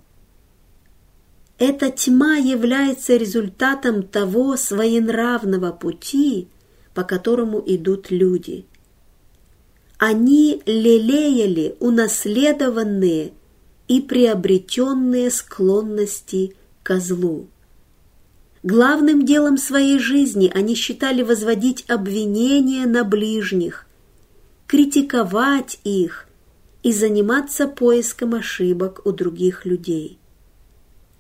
«Эта 1.57 1.91
тьма 1.91 2.37
является 2.37 3.17
результатом 3.17 4.03
того 4.03 4.59
своенравного 4.59 5.73
пути, 5.73 6.49
по 6.93 7.03
которому 7.03 7.63
идут 7.65 8.11
люди. 8.11 8.67
Они 9.97 10.63
лелеяли 10.67 11.77
унаследованные 11.81 13.33
и 13.89 14.03
приобретенные 14.03 15.31
склонности 15.31 16.55
к 16.83 17.01
злу. 17.01 17.49
Главным 18.63 19.25
делом 19.25 19.57
своей 19.57 19.99
жизни 19.99 20.51
они 20.53 20.75
считали 20.75 21.23
возводить 21.23 21.89
обвинения 21.89 22.87
на 22.87 23.05
ближних, 23.05 23.87
критиковать 24.67 25.79
их 25.85 26.27
и 26.83 26.93
заниматься 26.93 27.69
поиском 27.69 28.35
ошибок 28.35 29.03
у 29.05 29.13
других 29.13 29.65
людей. 29.65 30.19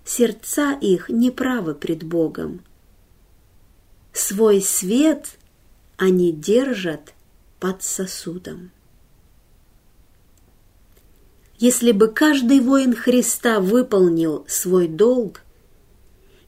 Сердца 0.05 0.73
их 0.73 1.09
неправы 1.09 1.75
пред 1.75 2.03
Богом. 2.03 2.63
Свой 4.13 4.61
свет 4.61 5.37
они 5.97 6.33
держат 6.33 7.13
под 7.61 7.83
сосудом. 7.83 8.71
Если 11.59 11.93
бы 11.93 12.09
каждый 12.09 12.61
воин 12.61 12.95
Христа 12.95 13.61
выполнил 13.61 14.45
свой 14.49 14.89
долг, 14.89 15.43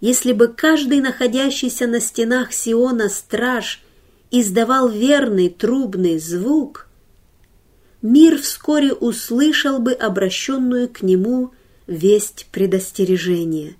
если 0.01 0.33
бы 0.33 0.49
каждый 0.49 1.01
находящийся 1.01 1.87
на 1.87 2.01
стенах 2.01 2.53
Сиона 2.53 3.09
страж 3.09 3.83
издавал 4.31 4.89
верный 4.89 5.51
трубный 5.51 6.19
звук, 6.19 6.89
мир 8.01 8.39
вскоре 8.39 8.93
услышал 8.93 9.79
бы 9.79 9.93
обращенную 9.93 10.89
к 10.89 11.03
нему 11.03 11.53
весть 11.87 12.47
предостережения. 12.51 13.77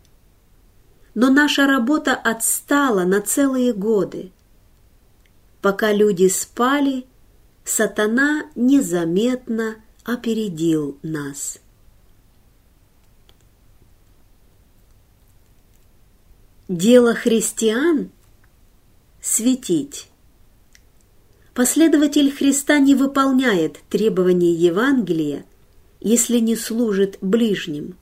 Но 1.15 1.31
наша 1.31 1.67
работа 1.67 2.15
отстала 2.15 3.05
на 3.05 3.21
целые 3.21 3.73
годы. 3.73 4.31
Пока 5.63 5.93
люди 5.93 6.29
спали, 6.29 7.07
сатана 7.65 8.45
незаметно 8.55 9.77
опередил 10.05 10.99
нас. 11.03 11.61
Дело 16.71 17.15
христиан– 17.15 18.13
светить. 19.21 20.07
Последователь 21.53 22.31
Христа 22.31 22.79
не 22.79 22.95
выполняет 22.95 23.81
требований 23.89 24.53
Евангелия, 24.53 25.47
если 25.99 26.39
не 26.39 26.55
служит 26.55 27.19
ближним. 27.21 27.97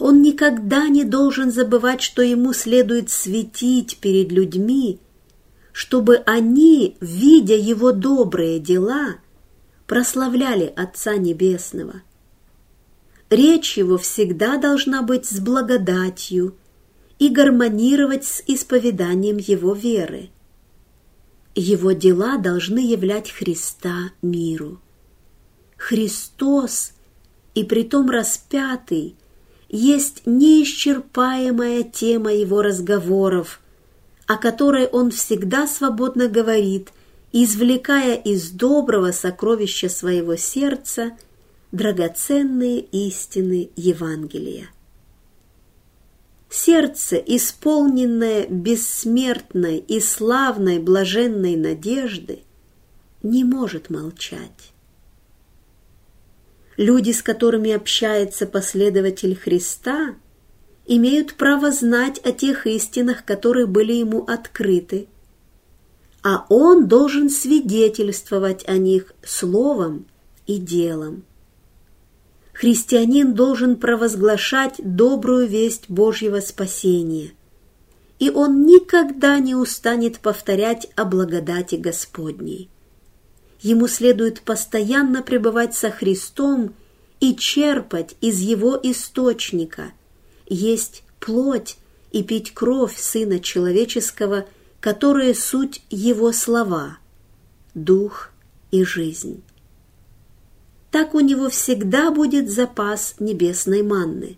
Он 0.00 0.22
никогда 0.22 0.88
не 0.88 1.04
должен 1.04 1.52
забывать, 1.52 2.02
что 2.02 2.20
ему 2.20 2.52
следует 2.52 3.10
светить 3.10 3.98
перед 3.98 4.32
людьми, 4.32 4.98
чтобы 5.70 6.16
они, 6.26 6.96
видя 7.00 7.54
его 7.54 7.92
добрые 7.92 8.58
дела, 8.58 9.18
прославляли 9.86 10.72
Отца 10.74 11.14
Небесного. 11.14 12.02
Речь 13.30 13.78
его 13.78 13.98
всегда 13.98 14.56
должна 14.56 15.02
быть 15.02 15.26
с 15.26 15.38
благодатью– 15.38 16.56
и 17.22 17.28
гармонировать 17.28 18.24
с 18.24 18.42
исповеданием 18.48 19.36
его 19.36 19.74
веры. 19.74 20.30
Его 21.54 21.92
дела 21.92 22.36
должны 22.36 22.80
являть 22.80 23.30
Христа 23.30 24.10
миру. 24.22 24.80
Христос, 25.76 26.94
и 27.54 27.62
притом 27.62 28.10
распятый, 28.10 29.14
есть 29.68 30.22
неисчерпаемая 30.26 31.84
тема 31.84 32.32
его 32.32 32.60
разговоров, 32.60 33.60
о 34.26 34.36
которой 34.36 34.86
он 34.86 35.12
всегда 35.12 35.68
свободно 35.68 36.26
говорит, 36.26 36.88
извлекая 37.30 38.16
из 38.16 38.50
доброго 38.50 39.12
сокровища 39.12 39.88
своего 39.88 40.34
сердца 40.34 41.12
драгоценные 41.70 42.80
истины 42.80 43.70
Евангелия. 43.76 44.70
Сердце, 46.54 47.16
исполненное 47.16 48.46
бессмертной 48.46 49.78
и 49.78 50.00
славной 50.00 50.80
блаженной 50.80 51.56
надежды, 51.56 52.40
не 53.22 53.42
может 53.42 53.88
молчать. 53.88 54.74
Люди, 56.76 57.12
с 57.12 57.22
которыми 57.22 57.72
общается 57.72 58.44
последователь 58.44 59.34
Христа, 59.34 60.14
имеют 60.84 61.36
право 61.36 61.72
знать 61.72 62.20
о 62.22 62.32
тех 62.32 62.66
истинах, 62.66 63.24
которые 63.24 63.64
были 63.64 63.94
ему 63.94 64.22
открыты, 64.22 65.08
а 66.22 66.44
он 66.50 66.86
должен 66.86 67.30
свидетельствовать 67.30 68.68
о 68.68 68.76
них 68.76 69.14
словом 69.24 70.04
и 70.46 70.58
делом 70.58 71.24
христианин 72.52 73.34
должен 73.34 73.76
провозглашать 73.76 74.74
добрую 74.78 75.46
весть 75.48 75.88
Божьего 75.88 76.40
спасения, 76.40 77.32
и 78.18 78.30
он 78.30 78.64
никогда 78.66 79.38
не 79.38 79.54
устанет 79.54 80.20
повторять 80.20 80.88
о 80.94 81.04
благодати 81.04 81.76
Господней. 81.76 82.68
Ему 83.60 83.88
следует 83.88 84.42
постоянно 84.42 85.22
пребывать 85.22 85.74
со 85.74 85.90
Христом 85.90 86.74
и 87.20 87.34
черпать 87.36 88.16
из 88.20 88.40
Его 88.40 88.78
источника, 88.82 89.92
есть 90.46 91.04
плоть 91.20 91.76
и 92.10 92.22
пить 92.22 92.52
кровь 92.52 92.96
Сына 92.98 93.38
Человеческого, 93.38 94.46
которые 94.80 95.34
суть 95.34 95.82
Его 95.90 96.32
слова, 96.32 96.98
дух 97.74 98.30
и 98.70 98.84
жизнь 98.84 99.42
так 100.92 101.14
у 101.14 101.20
него 101.20 101.48
всегда 101.48 102.10
будет 102.10 102.50
запас 102.50 103.16
небесной 103.18 103.82
манны. 103.82 104.36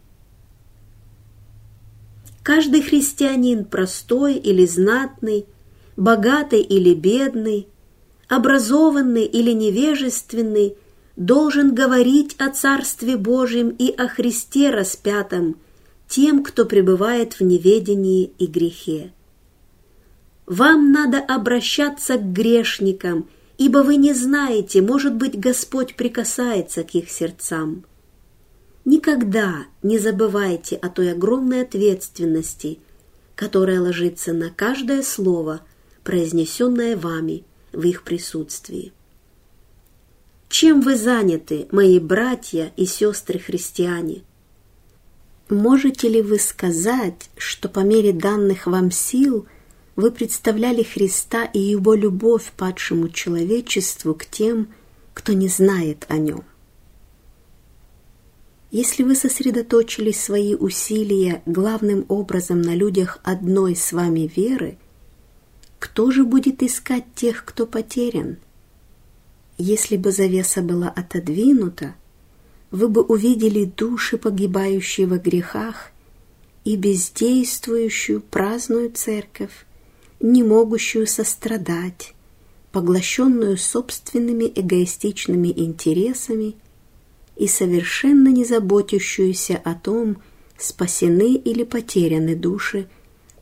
Каждый 2.45 2.81
христианин, 2.81 3.65
простой 3.65 4.37
или 4.37 4.65
знатный, 4.65 5.47
богатый 5.97 6.61
или 6.61 6.95
бедный, 6.95 7.67
образованный 8.29 9.25
или 9.25 9.51
невежественный, 9.51 10.77
должен 11.17 11.75
говорить 11.75 12.37
о 12.39 12.51
Царстве 12.51 13.17
Божьем 13.17 13.71
и 13.71 13.91
о 13.91 14.07
Христе 14.07 14.71
распятом 14.71 15.57
тем, 16.07 16.45
кто 16.45 16.67
пребывает 16.67 17.35
в 17.35 17.41
неведении 17.41 18.31
и 18.39 18.47
грехе. 18.47 19.13
Вам 20.47 20.93
надо 20.93 21.19
обращаться 21.19 22.17
к 22.17 22.33
грешникам– 22.33 23.29
ибо 23.59 23.79
вы 23.79 23.97
не 23.97 24.13
знаете, 24.13 24.83
может 24.83 25.15
быть, 25.15 25.39
Господь 25.39 25.97
прикасается 25.97 26.83
к 26.83 26.95
их 26.95 27.11
сердцам. 27.11 27.85
Никогда 28.85 29.67
не 29.83 29.99
забывайте 29.99 30.77
о 30.77 30.89
той 30.89 31.13
огромной 31.13 31.63
ответственности, 31.63 32.79
которая 33.35 33.81
ложится 33.81 34.33
на 34.33 34.51
каждое 34.51 35.03
слово, 35.03 35.61
произнесенное 36.03 36.97
вами 36.97 37.45
в 37.73 37.83
их 37.87 38.03
присутствии. 38.03 38.93
Чем 40.49 40.83
вы 40.83 40.97
заняты, 40.97 41.67
мои 41.71 41.99
братья 41.99 42.73
и 42.77 42.85
сестры 42.85 43.39
христиане? 43.39 44.23
Можете 45.49 46.09
ли 46.09 46.23
вы 46.23 46.39
сказать, 46.39 47.31
что 47.37 47.69
по 47.69 47.81
мере 47.81 48.13
данных 48.13 48.67
вам 48.67 48.91
сил– 48.91 49.47
вы 49.97 50.11
представляли 50.11 50.83
Христа 50.83 51.45
и 51.45 51.59
Его 51.59 51.95
любовь 51.95 52.53
падшему 52.57 53.09
человечеству 53.09 54.15
к 54.15 54.27
тем, 54.27 54.69
кто 55.13 55.33
не 55.33 55.49
знает 55.49 56.05
о 56.09 56.19
Нем. 56.19 56.45
Если 58.71 59.05
вы 59.05 59.15
сосредоточили 59.15 60.11
свои 60.11 60.57
усилия 60.57 61.43
главным 61.47 62.05
образом 62.09 62.61
на 62.61 62.75
людях 62.75 63.21
одной 63.23 63.77
с 63.77 63.93
вами 63.93 64.31
веры, 64.35 64.79
кто 65.79 66.11
же 66.11 66.25
будет 66.25 66.61
искать 66.63 67.05
тех, 67.15 67.45
кто 67.45 67.67
потерян? 67.67 68.39
Если 69.59 69.97
бы 69.97 70.11
завеса 70.11 70.61
была 70.61 70.89
отодвинута, 70.89 71.95
вы 72.73 72.89
бы 72.89 73.03
увидели 73.03 73.65
души, 73.65 74.19
погибающие 74.19 75.07
во 75.07 75.19
грехах, 75.19 75.93
и 76.65 76.75
бездействующую 76.77 78.21
праздную 78.23 78.91
церковь, 78.91 79.67
не 80.25 80.43
могущую 80.43 81.07
сострадать, 81.07 82.15
поглощенную 82.73 83.59
собственными 83.59 84.51
эгоистичными 84.55 85.49
интересами 85.49 86.55
и 87.37 87.47
совершенно 87.47 88.29
не 88.29 88.47
заботящуюся 88.47 89.61
о 89.63 89.75
том, 89.75 90.17
спасены 90.57 91.35
или 91.35 91.63
потеряны 91.63 92.35
души, 92.35 92.89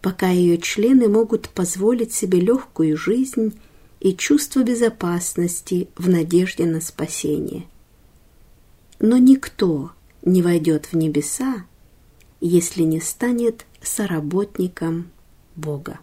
пока 0.00 0.30
ее 0.30 0.58
члены 0.58 1.06
могут 1.06 1.50
позволить 1.50 2.12
себе 2.12 2.40
легкую 2.40 2.96
жизнь 2.96 3.56
и 4.00 4.12
чувство 4.12 4.64
безопасности 4.64 5.88
в 5.96 6.08
надежде 6.08 6.66
на 6.66 6.80
спасение. 6.80 7.66
Но 8.98 9.18
никто 9.18 9.92
не 10.22 10.42
войдет 10.42 10.86
в 10.86 10.94
небеса, 10.94 11.64
если 12.40 12.82
не 12.82 13.00
станет 13.00 13.66
соработником 13.80 15.12
Бога. 15.54 16.00